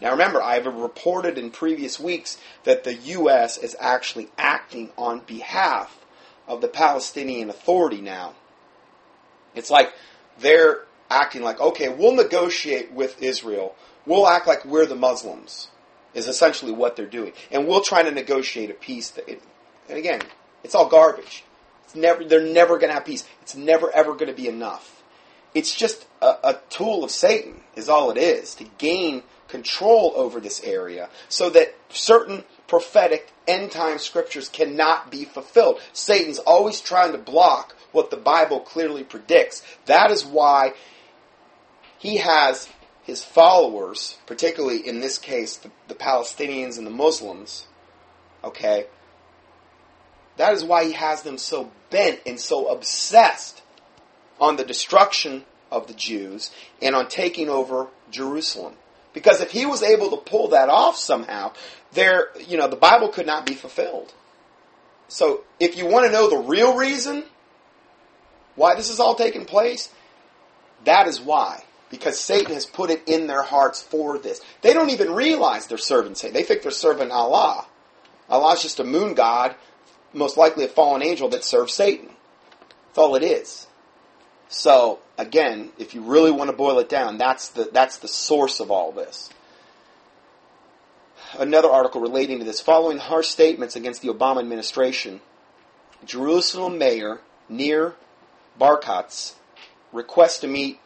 [0.00, 3.56] Now remember, I've reported in previous weeks that the U.S.
[3.56, 6.04] is actually acting on behalf
[6.48, 8.34] of the Palestinian Authority now.
[9.54, 9.92] It's like
[10.40, 13.74] they're acting like, okay, we'll negotiate with Israel.
[14.06, 15.68] We'll act like we're the Muslims,
[16.14, 17.32] is essentially what they're doing.
[17.50, 19.10] And we'll try to negotiate a peace.
[19.10, 19.42] That it,
[19.88, 20.22] and again,
[20.64, 21.44] it's all garbage.
[21.84, 23.24] It's never, they're never going to have peace.
[23.42, 25.02] It's never, ever going to be enough.
[25.54, 30.40] It's just a, a tool of Satan, is all it is, to gain control over
[30.40, 35.78] this area so that certain prophetic end time scriptures cannot be fulfilled.
[35.92, 39.62] Satan's always trying to block what the Bible clearly predicts.
[39.84, 40.72] That is why
[41.98, 42.70] he has
[43.02, 47.66] his followers, particularly in this case, the, the Palestinians and the Muslims,
[48.42, 48.86] okay?
[50.38, 53.60] That is why he has them so bent and so obsessed
[54.40, 58.76] on the destruction of the Jews and on taking over Jerusalem.
[59.12, 61.52] Because if he was able to pull that off somehow,
[61.94, 64.12] there, you know, the Bible could not be fulfilled.
[65.08, 67.24] So if you want to know the real reason
[68.54, 69.90] why this is all taking place,
[70.84, 71.64] that is why.
[71.90, 74.40] Because Satan has put it in their hearts for this.
[74.62, 76.34] They don't even realize they're serving Satan.
[76.34, 77.66] They think they're serving Allah.
[78.30, 79.54] Allah's just a moon god,
[80.14, 82.08] most likely a fallen angel that serves Satan.
[82.86, 83.66] That's all it is.
[84.48, 88.60] So again, if you really want to boil it down, that's the that's the source
[88.60, 89.30] of all this.
[91.38, 95.20] Another article relating to this, following harsh statements against the Obama administration,
[96.04, 97.94] Jerusalem Mayor Nir
[98.60, 99.36] Barkat's
[99.92, 100.78] request to meet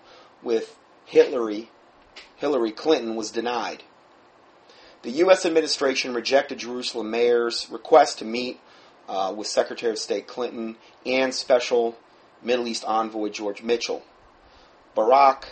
[0.43, 1.71] with Hillary
[2.37, 3.83] Hillary Clinton was denied.
[5.03, 5.47] The U.S.
[5.47, 8.61] administration rejected Jerusalem mayor's request to meet
[9.09, 11.97] uh, with Secretary of State Clinton and Special
[12.43, 14.03] Middle East envoy George Mitchell.
[14.97, 15.45] Barack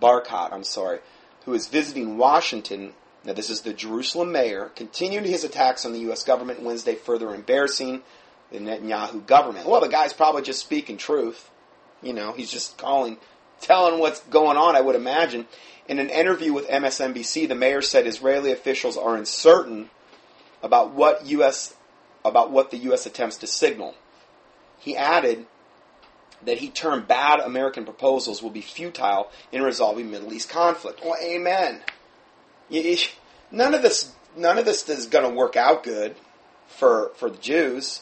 [0.00, 1.00] Barkat, I'm sorry,
[1.44, 2.94] who is visiting Washington.
[3.24, 6.24] Now, this is the Jerusalem mayor, continued his attacks on the U.S.
[6.24, 8.02] government Wednesday, further embarrassing
[8.50, 9.68] the Netanyahu government.
[9.68, 11.48] Well, the guy's probably just speaking truth.
[12.02, 13.18] You know, he's just calling,
[13.60, 15.46] telling what's going on, I would imagine.
[15.86, 19.90] In an interview with MSNBC, the mayor said Israeli officials are uncertain
[20.62, 21.74] about what U.S.
[22.24, 23.06] about what the U.S.
[23.06, 23.94] attempts to signal.
[24.78, 25.46] He added
[26.44, 31.00] that he termed bad American proposals will be futile in resolving Middle East conflict.
[31.04, 31.82] Well, amen.
[33.52, 36.16] None of this, none of this is going to work out good
[36.66, 38.00] for for the Jews.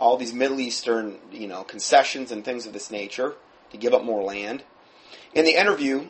[0.00, 3.34] All these Middle Eastern, you know, concessions and things of this nature
[3.70, 4.64] to give up more land.
[5.32, 6.08] In the interview,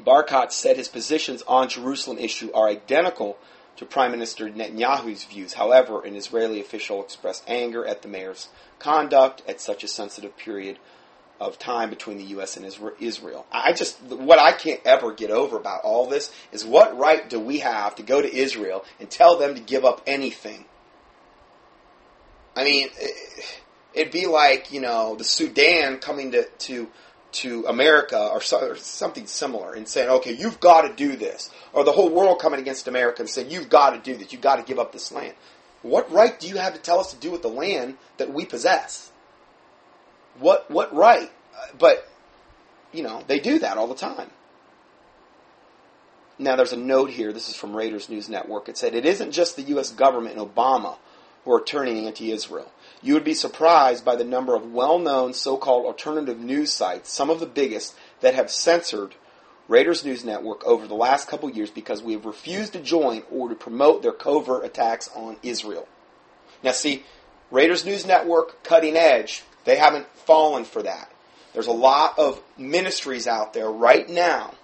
[0.00, 3.38] Barkat said his positions on Jerusalem issue are identical
[3.76, 5.54] to Prime Minister Netanyahu's views.
[5.54, 10.78] However, an Israeli official expressed anger at the mayor's conduct at such a sensitive period
[11.40, 12.56] of time between the U.S.
[12.56, 12.64] and
[13.00, 13.46] Israel.
[13.50, 17.40] I just, what I can't ever get over about all this is what right do
[17.40, 20.64] we have to go to Israel and tell them to give up anything?
[22.56, 22.88] I mean,
[23.94, 26.88] It'd be like you know the Sudan coming to to
[27.32, 31.50] to America or, so, or something similar and saying, okay, you've got to do this,
[31.72, 34.40] or the whole world coming against America and saying, you've got to do this, you've
[34.40, 35.34] got to give up this land.
[35.82, 38.44] What right do you have to tell us to do with the land that we
[38.44, 39.10] possess?
[40.38, 41.30] What what right?
[41.78, 42.08] But
[42.92, 44.30] you know they do that all the time.
[46.38, 47.32] Now there's a note here.
[47.32, 48.68] This is from Raiders News Network.
[48.68, 49.90] It said it isn't just the U.S.
[49.90, 50.96] government and Obama
[51.44, 52.70] who are turning anti-Israel.
[53.02, 57.38] You would be surprised by the number of well-known so-called alternative news sites, some of
[57.38, 59.14] the biggest, that have censored
[59.68, 63.48] Raiders News Network over the last couple years because we have refused to join or
[63.48, 65.86] to promote their covert attacks on Israel.
[66.62, 67.04] Now, see,
[67.50, 71.10] Raiders News Network, Cutting Edge, they haven't fallen for that.
[71.52, 74.54] There's a lot of ministries out there right now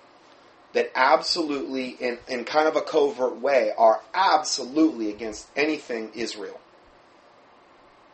[0.73, 6.61] that absolutely, in, in kind of a covert way, are absolutely against anything Israel.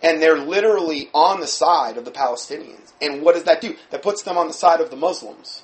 [0.03, 2.93] And they're literally on the side of the Palestinians.
[3.01, 3.76] And what does that do?
[3.91, 5.62] That puts them on the side of the Muslims.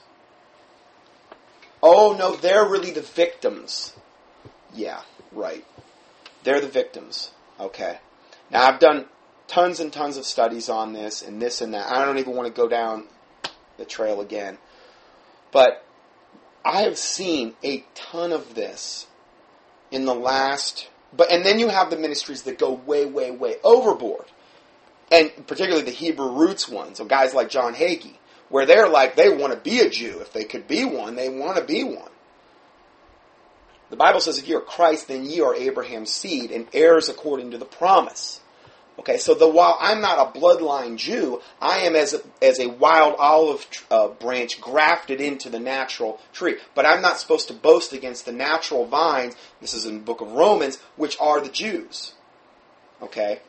[1.83, 3.93] Oh, no, they're really the victims.
[4.73, 5.03] Yeah,
[5.33, 5.65] right.
[6.45, 7.33] They're the victims.
[7.61, 7.99] Okay.
[8.51, 9.07] Now, I've done
[9.53, 11.93] tons and tons of studies on this and this and that.
[11.93, 13.05] I don't even want to go down
[13.77, 14.59] the trail again.
[15.53, 15.85] But
[16.65, 19.07] I have seen a ton of this
[19.91, 23.57] in the last but and then you have the ministries that go way, way, way
[23.63, 24.25] overboard.
[25.11, 28.17] And particularly the Hebrew roots ones, so guys like John Hagee
[28.49, 30.21] where they're like, they want to be a Jew.
[30.21, 32.11] If they could be one, they want to be one.
[33.89, 37.59] The Bible says, if you're Christ, then ye are Abraham's seed and heirs according to
[37.59, 38.42] the promise.
[38.99, 42.69] Okay, so the, while I'm not a bloodline Jew, I am as a, as a
[42.69, 46.57] wild olive uh, branch grafted into the natural tree.
[46.75, 50.21] But I'm not supposed to boast against the natural vines, this is in the book
[50.21, 52.13] of Romans, which are the Jews.
[53.01, 53.41] Okay?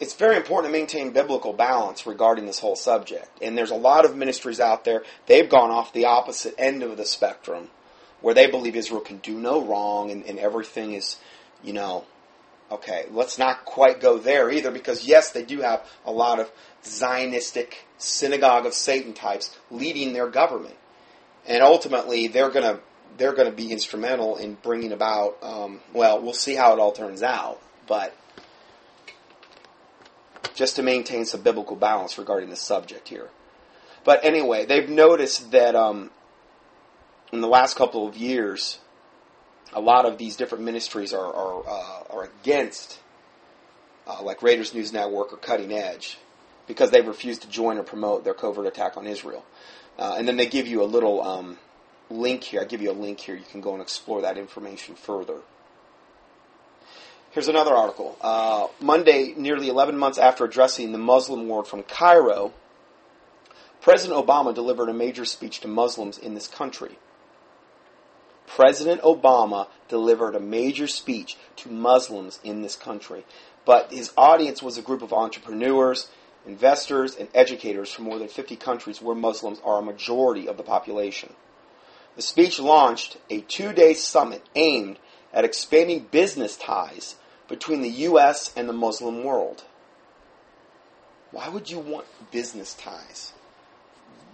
[0.00, 3.28] it's very important to maintain biblical balance regarding this whole subject.
[3.40, 6.96] And there's a lot of ministries out there, they've gone off the opposite end of
[6.96, 7.70] the spectrum,
[8.24, 11.18] where they believe Israel can do no wrong and, and everything is,
[11.62, 12.06] you know,
[12.72, 16.50] okay, let's not quite go there either, because yes, they do have a lot of
[16.82, 20.76] Zionistic synagogue of Satan types leading their government.
[21.46, 22.80] And ultimately, they're going to
[23.18, 25.36] they're going to be instrumental in bringing about.
[25.42, 28.16] Um, well, we'll see how it all turns out, but
[30.54, 33.28] just to maintain some biblical balance regarding the subject here.
[34.02, 36.10] But anyway, they've noticed that um,
[37.32, 38.78] in the last couple of years,
[39.72, 42.98] a lot of these different ministries are are, uh, are against,
[44.06, 46.18] uh, like Raiders News Network or Cutting Edge,
[46.66, 49.44] because they've refused to join or promote their covert attack on Israel.
[49.98, 51.58] Uh, and then they give you a little um,
[52.10, 52.60] link here.
[52.60, 53.36] I give you a link here.
[53.36, 55.38] You can go and explore that information further.
[57.30, 58.16] Here's another article.
[58.20, 62.52] Uh, Monday, nearly 11 months after addressing the Muslim world from Cairo,
[63.80, 66.96] President Obama delivered a major speech to Muslims in this country.
[68.46, 73.24] President Obama delivered a major speech to Muslims in this country.
[73.64, 76.08] But his audience was a group of entrepreneurs,
[76.46, 80.62] investors, and educators from more than 50 countries where Muslims are a majority of the
[80.62, 81.32] population.
[82.16, 84.98] The speech launched a two day summit aimed
[85.32, 87.16] at expanding business ties
[87.48, 88.52] between the U.S.
[88.56, 89.64] and the Muslim world.
[91.30, 93.32] Why would you want business ties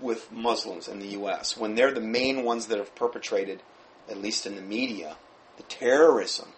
[0.01, 1.57] with Muslims in the U.S.
[1.57, 3.63] when they're the main ones that have perpetrated,
[4.11, 5.17] at least in the media,
[5.57, 6.49] the terrorism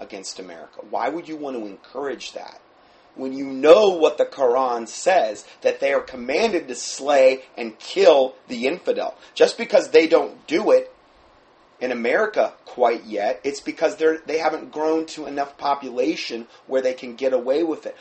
[0.00, 0.80] against America?
[0.88, 2.60] Why would you want to encourage that?
[3.14, 8.34] When you know what the Quran says, that they are commanded to slay and kill
[8.48, 9.16] the infidel.
[9.34, 10.92] Just because they don't do it
[11.80, 13.40] in America quite yet.
[13.44, 17.86] It's because they're they haven't grown to enough population where they can get away with
[17.86, 17.96] it.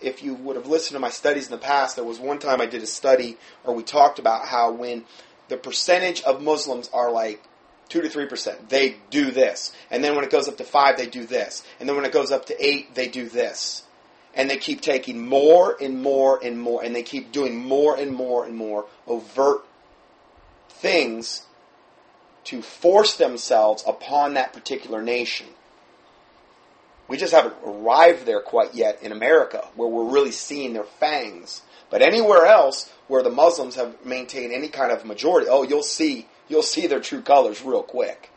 [0.00, 2.60] If you would have listened to my studies in the past, there was one time
[2.60, 5.04] I did a study or we talked about how when
[5.48, 7.42] the percentage of Muslims are like
[7.88, 10.96] two to three percent, they do this, and then when it goes up to five,
[10.96, 13.82] they do this, and then when it goes up to eight, they do this.
[14.34, 18.12] And they keep taking more and more and more, and they keep doing more and
[18.12, 19.62] more and more overt
[20.68, 21.46] things
[22.44, 25.46] to force themselves upon that particular nation.
[27.08, 31.62] We just haven't arrived there quite yet in America, where we're really seeing their fangs.
[31.88, 36.26] But anywhere else where the Muslims have maintained any kind of majority, oh, you'll see
[36.48, 38.30] you'll see their true colors real quick.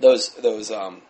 [0.00, 1.02] Those those um,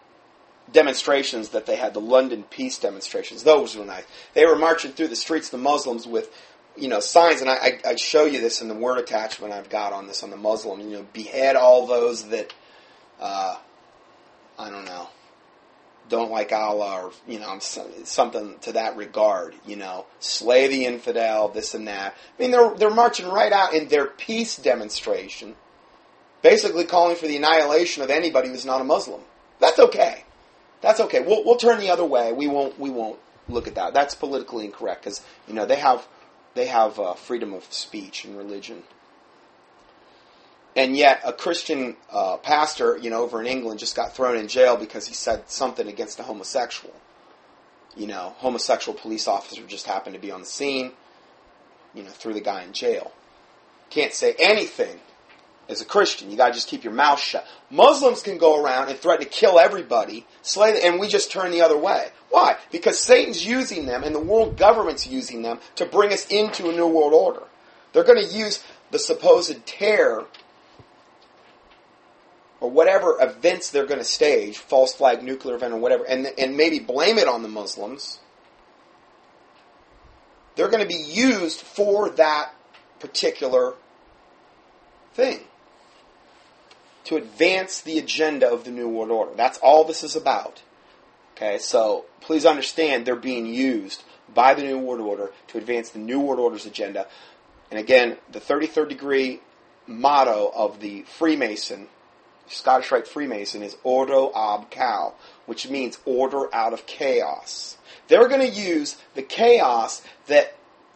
[0.71, 4.05] demonstrations that they had, the London peace demonstrations, those were nice.
[4.35, 6.31] They were marching through the streets, the Muslims, with
[6.77, 9.69] you know, signs, and I, I, I show you this in the word attachment I've
[9.69, 10.81] got on this on the Muslim.
[10.81, 12.55] You know, behead all those that,
[13.21, 13.57] uh,
[14.59, 15.09] I don't know,
[16.13, 19.55] don't like Allah, or you know, something to that regard.
[19.67, 22.15] You know, slay the infidel, this and that.
[22.15, 25.57] I mean, they're they're marching right out in their peace demonstration,
[26.43, 29.23] basically calling for the annihilation of anybody who's not a Muslim.
[29.59, 30.25] That's okay.
[30.83, 31.21] That's okay.
[31.21, 32.33] We'll we'll turn the other way.
[32.33, 33.95] We won't we won't look at that.
[33.95, 36.07] That's politically incorrect because you know they have
[36.55, 38.83] they have uh, freedom of speech and religion
[40.75, 44.49] and yet a Christian uh, pastor, you know, over in England just got thrown in
[44.49, 46.95] jail because he said something against a homosexual.
[47.95, 50.93] You know, homosexual police officer just happened to be on the scene,
[51.95, 53.13] you know, threw the guy in jail.
[53.91, 54.99] Can't say anything
[55.69, 56.31] as a Christian.
[56.31, 57.47] You gotta just keep your mouth shut.
[57.71, 61.51] Muslims can go around and threaten to kill everybody, slay, them, and we just turn
[61.51, 62.09] the other way.
[62.31, 62.57] Why?
[62.71, 66.73] Because Satan's using them and the world government's using them to bring us into a
[66.73, 67.43] new world order.
[67.93, 70.27] They're going to use the supposed terror
[72.63, 76.57] or whatever events they're going to stage, false flag nuclear event or whatever, and, and
[76.57, 78.21] maybe blame it on the Muslims,
[80.55, 82.55] they're going to be used for that
[83.01, 83.75] particular
[85.13, 85.41] thing
[87.03, 89.33] to advance the agenda of the New World Order.
[89.35, 90.63] That's all this is about.
[91.35, 95.99] Okay, so please understand they're being used by the New World Order to advance the
[95.99, 97.09] New World Order's agenda.
[97.73, 99.41] And again, the 33rd degree
[99.89, 101.89] motto of the Freemason
[102.53, 105.15] Scottish Rite Freemason is Ordo ab Chao,
[105.47, 107.77] which means order out of chaos.
[108.09, 110.55] They're going to use the chaos that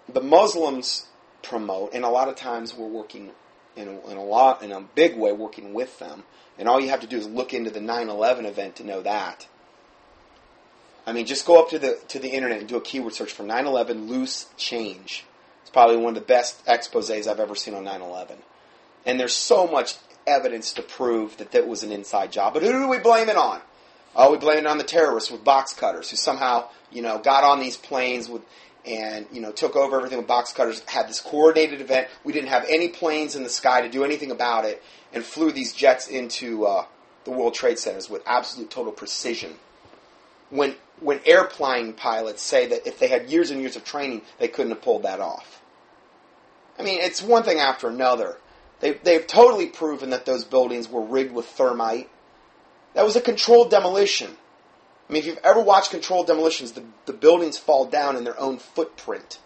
[0.08, 1.06] the Muslims
[1.42, 3.30] promote, and a lot of times we're working
[3.76, 6.24] in a, in a lot in a big way working with them.
[6.58, 9.46] And all you have to do is look into the 9/11 event to know that.
[11.06, 13.32] I mean, just go up to the to the internet and do a keyword search
[13.32, 15.24] for 9/11 loose change.
[15.62, 18.38] It's probably one of the best exposés I've ever seen on 9/11.
[19.04, 19.94] And there's so much
[20.26, 22.54] evidence to prove that that was an inside job.
[22.54, 23.60] But who do we blame it on?
[24.14, 27.44] Oh, we blame it on the terrorists with box cutters who somehow, you know, got
[27.44, 28.42] on these planes with
[28.86, 30.80] and you know took over everything with box cutters.
[30.86, 32.08] Had this coordinated event.
[32.24, 35.52] We didn't have any planes in the sky to do anything about it, and flew
[35.52, 36.86] these jets into uh,
[37.24, 39.54] the World Trade Centers with absolute total precision.
[40.50, 44.48] When when airplane pilots say that if they had years and years of training, they
[44.48, 45.60] couldn't have pulled that off.
[46.78, 48.38] I mean, it's one thing after another.
[48.80, 52.10] They, they've totally proven that those buildings were rigged with thermite.
[52.94, 54.36] That was a controlled demolition.
[55.08, 58.38] I mean, if you've ever watched controlled demolitions, the, the buildings fall down in their
[58.38, 59.38] own footprint.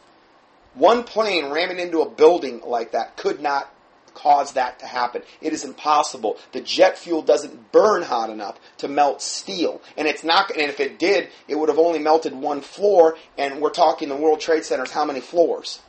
[0.74, 3.72] One plane ramming into a building like that could not
[4.14, 5.22] cause that to happen.
[5.40, 6.36] It is impossible.
[6.52, 10.50] The jet fuel doesn't burn hot enough to melt steel, and it's not.
[10.50, 13.16] And if it did, it would have only melted one floor.
[13.36, 14.90] And we're talking the World Trade Centers.
[14.90, 15.80] How many floors?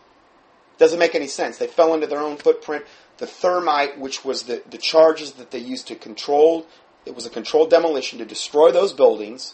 [0.77, 1.57] Doesn't make any sense.
[1.57, 2.85] They fell into their own footprint
[3.21, 6.65] the thermite, which was the, the charges that they used to control,
[7.05, 9.53] it was a controlled demolition to destroy those buildings,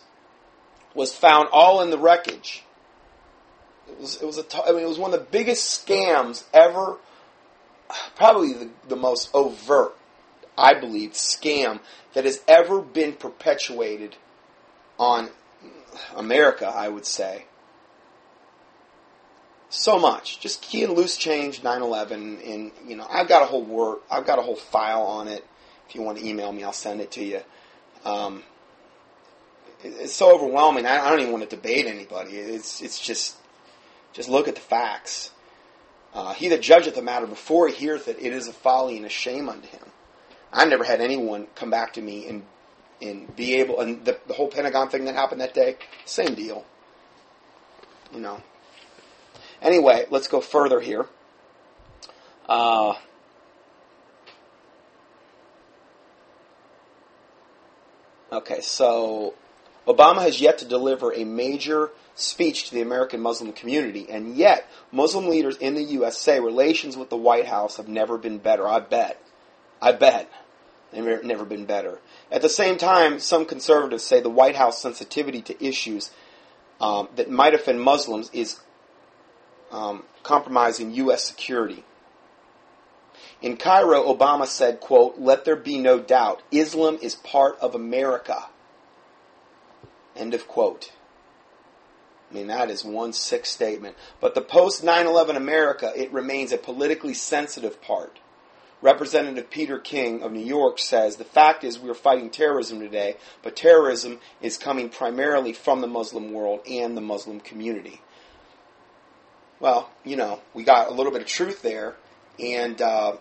[0.93, 2.63] was found all in the wreckage.
[3.89, 6.45] It was, it was, a t- I mean, it was one of the biggest scams
[6.53, 6.95] ever,
[8.15, 9.97] probably the, the most overt,
[10.57, 11.81] I believe, scam
[12.13, 14.15] that has ever been perpetuated
[14.97, 15.29] on
[16.15, 17.47] America, I would say
[19.69, 20.39] so much.
[20.39, 24.25] Just key and loose change 911, and you know I've got a whole word, I've
[24.25, 25.45] got a whole file on it.
[25.87, 27.41] If you want to email me, I'll send it to you.
[28.03, 28.43] Um,
[29.83, 30.85] it's so overwhelming.
[30.85, 32.31] I, I, don't even want to debate anybody.
[32.31, 33.37] It's it's just
[34.13, 35.31] just look at the facts.
[36.13, 39.05] Uh, he that judgeth the matter before he heareth it, it is a folly and
[39.05, 39.83] a shame unto him.
[40.51, 42.43] I've never had anyone come back to me and
[43.01, 46.65] and be able and the, the whole Pentagon thing that happened that day, same deal.
[48.13, 48.41] You know,
[49.61, 51.05] Anyway, let's go further here.
[52.47, 52.95] Uh,
[58.31, 59.33] okay, so
[59.87, 64.67] Obama has yet to deliver a major speech to the American Muslim community, and yet
[64.91, 66.17] Muslim leaders in the U.S.
[66.17, 68.67] say relations with the White House have never been better.
[68.67, 69.21] I bet.
[69.81, 70.31] I bet.
[70.91, 71.99] They've never been better.
[72.31, 76.11] At the same time, some conservatives say the White House sensitivity to issues
[76.79, 78.59] um, that might offend Muslims is
[79.71, 81.23] um, compromising U.S.
[81.23, 81.83] security.
[83.41, 88.45] In Cairo, Obama said, quote, let there be no doubt, Islam is part of America.
[90.15, 90.91] End of quote.
[92.29, 93.95] I mean, that is one sick statement.
[94.19, 98.19] But the post 9 11 America, it remains a politically sensitive part.
[98.81, 103.15] Representative Peter King of New York says the fact is we are fighting terrorism today,
[103.41, 108.01] but terrorism is coming primarily from the Muslim world and the Muslim community.
[109.59, 111.95] Well, you know, we got a little bit of truth there,
[112.39, 113.17] and uh,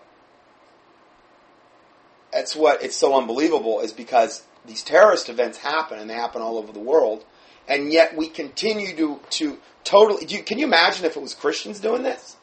[2.31, 6.57] that's what it's so unbelievable is because these terrorist events happen, and they happen all
[6.57, 7.25] over the world,
[7.67, 10.25] and yet we continue to to totally.
[10.27, 12.35] You, can you imagine if it was Christians doing this?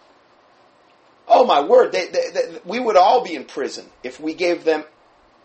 [1.28, 1.92] Oh my word!
[1.92, 4.84] They, they, they, we would all be in prison if we gave them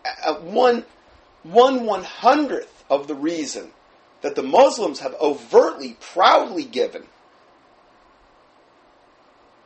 [0.04, 0.84] a, a one
[1.44, 3.70] one one hundredth of the reason
[4.22, 7.04] that the Muslims have overtly, proudly given.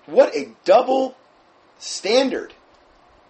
[0.07, 1.16] What a double
[1.78, 2.52] standard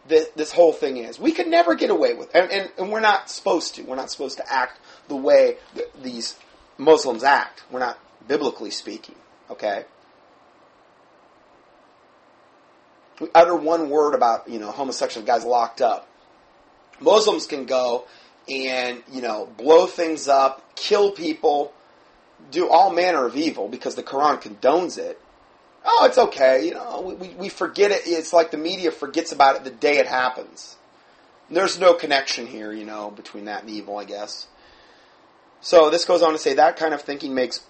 [0.06, 1.18] this whole thing is.
[1.18, 3.82] We could never get away with, and, and, and we're not supposed to.
[3.82, 5.56] We're not supposed to act the way
[6.02, 6.36] these
[6.76, 7.62] Muslims act.
[7.70, 9.14] We're not biblically speaking.
[9.50, 9.84] Okay.
[13.20, 16.08] We utter one word about you know homosexual guys locked up.
[17.00, 18.06] Muslims can go
[18.48, 21.72] and you know blow things up, kill people,
[22.50, 25.20] do all manner of evil because the Quran condones it.
[25.84, 26.66] Oh, it's okay.
[26.66, 28.02] You know, we, we forget it.
[28.06, 30.76] It's like the media forgets about it the day it happens.
[31.50, 34.46] There's no connection here, you know, between that and evil, I guess.
[35.60, 37.64] So this goes on to say that kind of thinking makes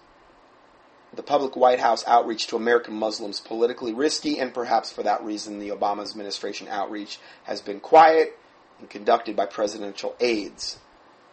[1.15, 5.59] the public White House outreach to American Muslims politically risky, and perhaps for that reason,
[5.59, 8.37] the Obama administration outreach has been quiet
[8.81, 10.79] and conducted by presidential aides.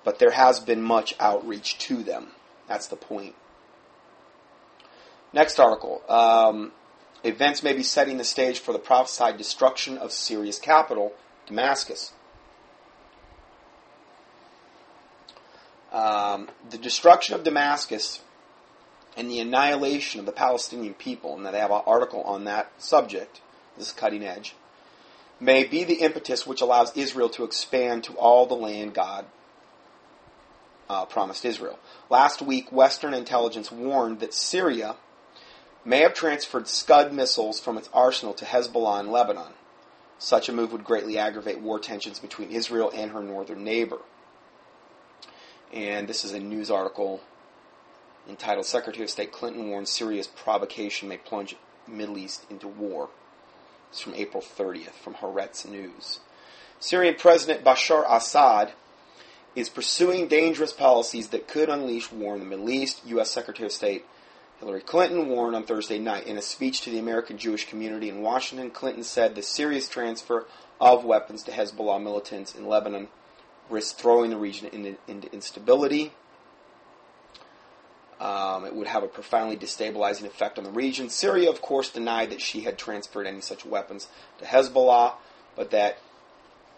[0.03, 2.27] But there has been much outreach to them.
[2.67, 3.35] That's the point.
[5.33, 6.01] Next article.
[6.09, 6.71] Um,
[7.23, 11.13] events may be setting the stage for the prophesied destruction of Syria's capital,
[11.47, 12.13] Damascus.
[15.91, 18.21] Um, the destruction of Damascus
[19.17, 23.41] and the annihilation of the Palestinian people, and they have an article on that subject.
[23.77, 24.55] This is cutting edge
[25.41, 29.25] may be the impetus which allows Israel to expand to all the land God
[30.87, 31.79] uh, promised Israel.
[32.09, 34.95] Last week, Western intelligence warned that Syria
[35.83, 39.53] may have transferred Scud missiles from its arsenal to Hezbollah in Lebanon.
[40.19, 43.99] Such a move would greatly aggravate war tensions between Israel and her northern neighbor.
[45.73, 47.21] And this is a news article
[48.29, 51.55] entitled Secretary of State Clinton warns Syria's provocation may plunge
[51.87, 53.09] Middle East into war.
[53.89, 56.19] It's from April 30th from Haaretz News.
[56.79, 58.73] Syrian President Bashar Assad
[59.55, 63.01] is pursuing dangerous policies that could unleash war in the Middle East.
[63.05, 63.31] U.S.
[63.31, 64.05] Secretary of State
[64.61, 68.21] Hillary Clinton warned on Thursday night in a speech to the American Jewish community in
[68.21, 68.69] Washington.
[68.69, 70.45] Clinton said the Syria's transfer
[70.79, 73.07] of weapons to Hezbollah militants in Lebanon
[73.71, 76.13] risks throwing the region into, into instability.
[78.19, 81.09] Um, it would have a profoundly destabilizing effect on the region.
[81.09, 84.07] Syria, of course, denied that she had transferred any such weapons
[84.37, 85.13] to Hezbollah,
[85.55, 85.97] but that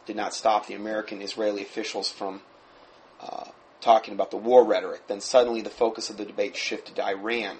[0.05, 2.43] did not stop the American Israeli officials from
[3.19, 3.47] uh,
[3.81, 5.07] talking about the war rhetoric.
[5.07, 7.57] Then suddenly the focus of the debate shifted to Iran.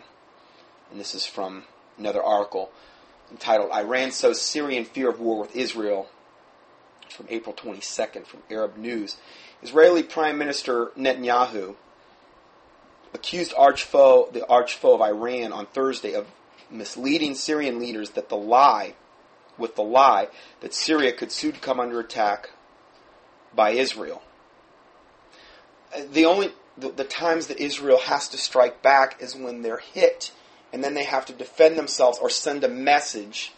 [0.92, 1.64] And this is from
[1.98, 2.72] another article
[3.32, 6.10] entitled Iran Sows Syrian Fear of War with Israel
[7.10, 9.18] from April 22nd from Arab News.
[9.62, 11.76] Israeli Prime Minister Netanyahu
[13.14, 16.28] accused arch foe, the arch foe of Iran on Thursday of
[16.70, 18.96] misleading Syrian leaders that the lie,
[19.58, 20.28] with the lie
[20.62, 22.50] that Syria could soon come under attack
[23.56, 24.24] by Israel.
[25.96, 29.78] Uh, the only the, the times that Israel has to strike back is when they're
[29.78, 30.32] hit,
[30.74, 33.54] and then they have to defend themselves or send a message.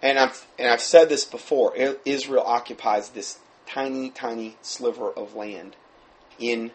[0.00, 1.74] And I've and I've said this before.
[2.04, 5.74] Israel occupies this tiny, tiny sliver of land
[6.38, 6.70] in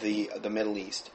[0.00, 1.10] the the Middle East.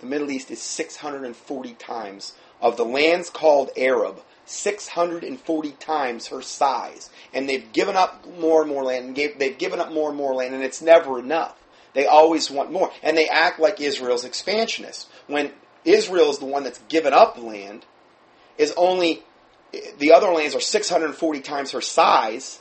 [0.00, 7.08] The Middle East is 640 times of the lands called Arab, 640 times her size,
[7.32, 9.16] and they've given up more and more land.
[9.16, 11.56] And they've given up more and more land, and it's never enough.
[11.94, 15.52] They always want more, and they act like Israel's expansionist when
[15.84, 17.86] Israel is the one that's given up land.
[18.58, 19.22] Is only
[19.98, 22.60] the other lands are 640 times her size,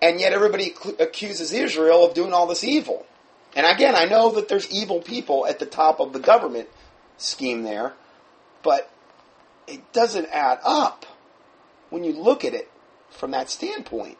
[0.00, 3.06] and yet everybody accuses Israel of doing all this evil.
[3.56, 6.68] And again, I know that there's evil people at the top of the government
[7.16, 7.92] scheme there,
[8.62, 8.90] but
[9.66, 11.06] it doesn't add up
[11.90, 12.70] when you look at it
[13.10, 14.18] from that standpoint.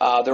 [0.00, 0.32] Uh, the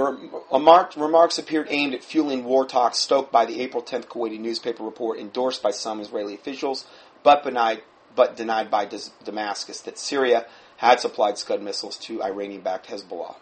[0.51, 4.81] remark, remarks appeared aimed at fueling war talks stoked by the April 10th Kuwaiti newspaper
[4.81, 6.85] report endorsed by some Israeli officials,
[7.21, 7.81] but denied,
[8.15, 8.87] but denied by
[9.25, 10.45] Damascus that Syria
[10.77, 13.35] had supplied Scud missiles to Iranian-backed Hezbollah.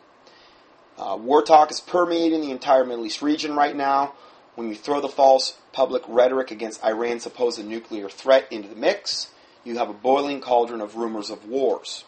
[0.97, 4.13] Uh, war talk is permeating the entire Middle East region right now.
[4.55, 9.27] When you throw the false public rhetoric against Iran's supposed nuclear threat into the mix,
[9.63, 12.05] you have a boiling cauldron of rumors of wars,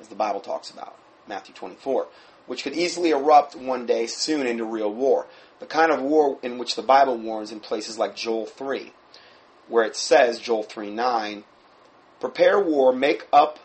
[0.00, 0.96] as the Bible talks about,
[1.26, 2.06] Matthew 24,
[2.46, 5.26] which could easily erupt one day soon into real war.
[5.60, 8.92] The kind of war in which the Bible warns in places like Joel 3,
[9.68, 11.44] where it says, Joel 3 9,
[12.20, 13.58] prepare war, make up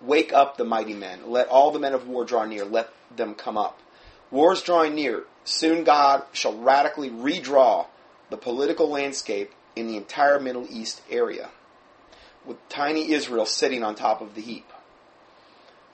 [0.00, 1.30] Wake up the mighty men.
[1.30, 2.64] Let all the men of war draw near.
[2.64, 3.80] Let them come up.
[4.30, 5.24] War is drawing near.
[5.44, 7.86] Soon God shall radically redraw
[8.30, 11.50] the political landscape in the entire Middle East area,
[12.46, 14.72] with tiny Israel sitting on top of the heap.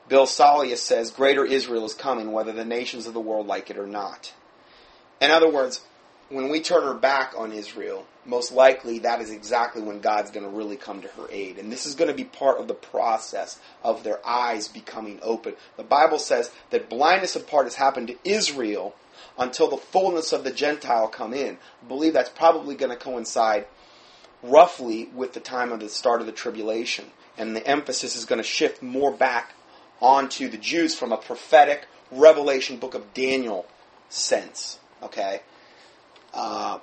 [0.09, 3.79] Bill Salus says, Greater Israel is coming, whether the nations of the world like it
[3.79, 4.33] or not.
[5.21, 5.81] In other words,
[6.29, 10.45] when we turn our back on Israel, most likely that is exactly when God's going
[10.45, 11.59] to really come to her aid.
[11.59, 15.55] And this is going to be part of the process of their eyes becoming open.
[15.77, 18.95] The Bible says that blindness of part has happened to Israel
[19.39, 21.59] until the fullness of the Gentile come in.
[21.83, 23.67] I believe that's probably going to coincide
[24.43, 27.07] roughly with the time of the start of the tribulation.
[27.39, 29.55] And the emphasis is going to shift more back
[30.01, 33.67] onto the Jews from a prophetic revelation book of Daniel
[34.09, 34.79] sense.
[35.03, 35.41] Okay?
[36.33, 36.79] Uh,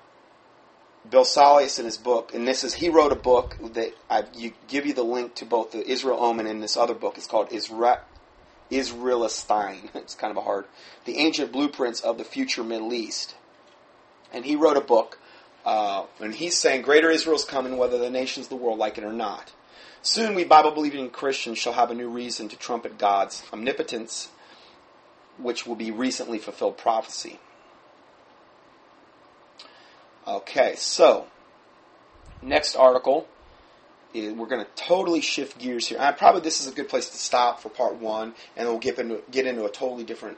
[1.10, 4.54] Bill Salus in his book, and this is he wrote a book that I you,
[4.68, 7.18] give you the link to both the Israel Omen and this other book.
[7.18, 8.00] It's called Isra,
[8.72, 9.90] Isralestine.
[9.96, 10.66] It's kind of a hard.
[11.06, 13.36] The Ancient Blueprints of the Future Middle East,
[14.32, 15.20] and he wrote a book,
[15.66, 19.04] uh, and he's saying Greater Israel's coming, whether the nations of the world like it
[19.04, 19.52] or not.
[20.04, 24.30] Soon we Bible believing Christians shall have a new reason to trumpet God's omnipotence,
[25.38, 27.40] which will be recently fulfilled prophecy.
[30.28, 31.28] Okay, so
[32.42, 33.28] next article
[34.14, 35.98] we're going to totally shift gears here.
[36.00, 39.00] And probably this is a good place to stop for part one, and we'll get
[39.00, 40.38] into get into a totally different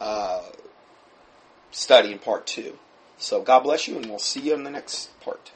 [0.00, 0.42] uh,
[1.70, 2.78] study in part two.
[3.16, 5.52] So God bless you, and we'll see you in the next part.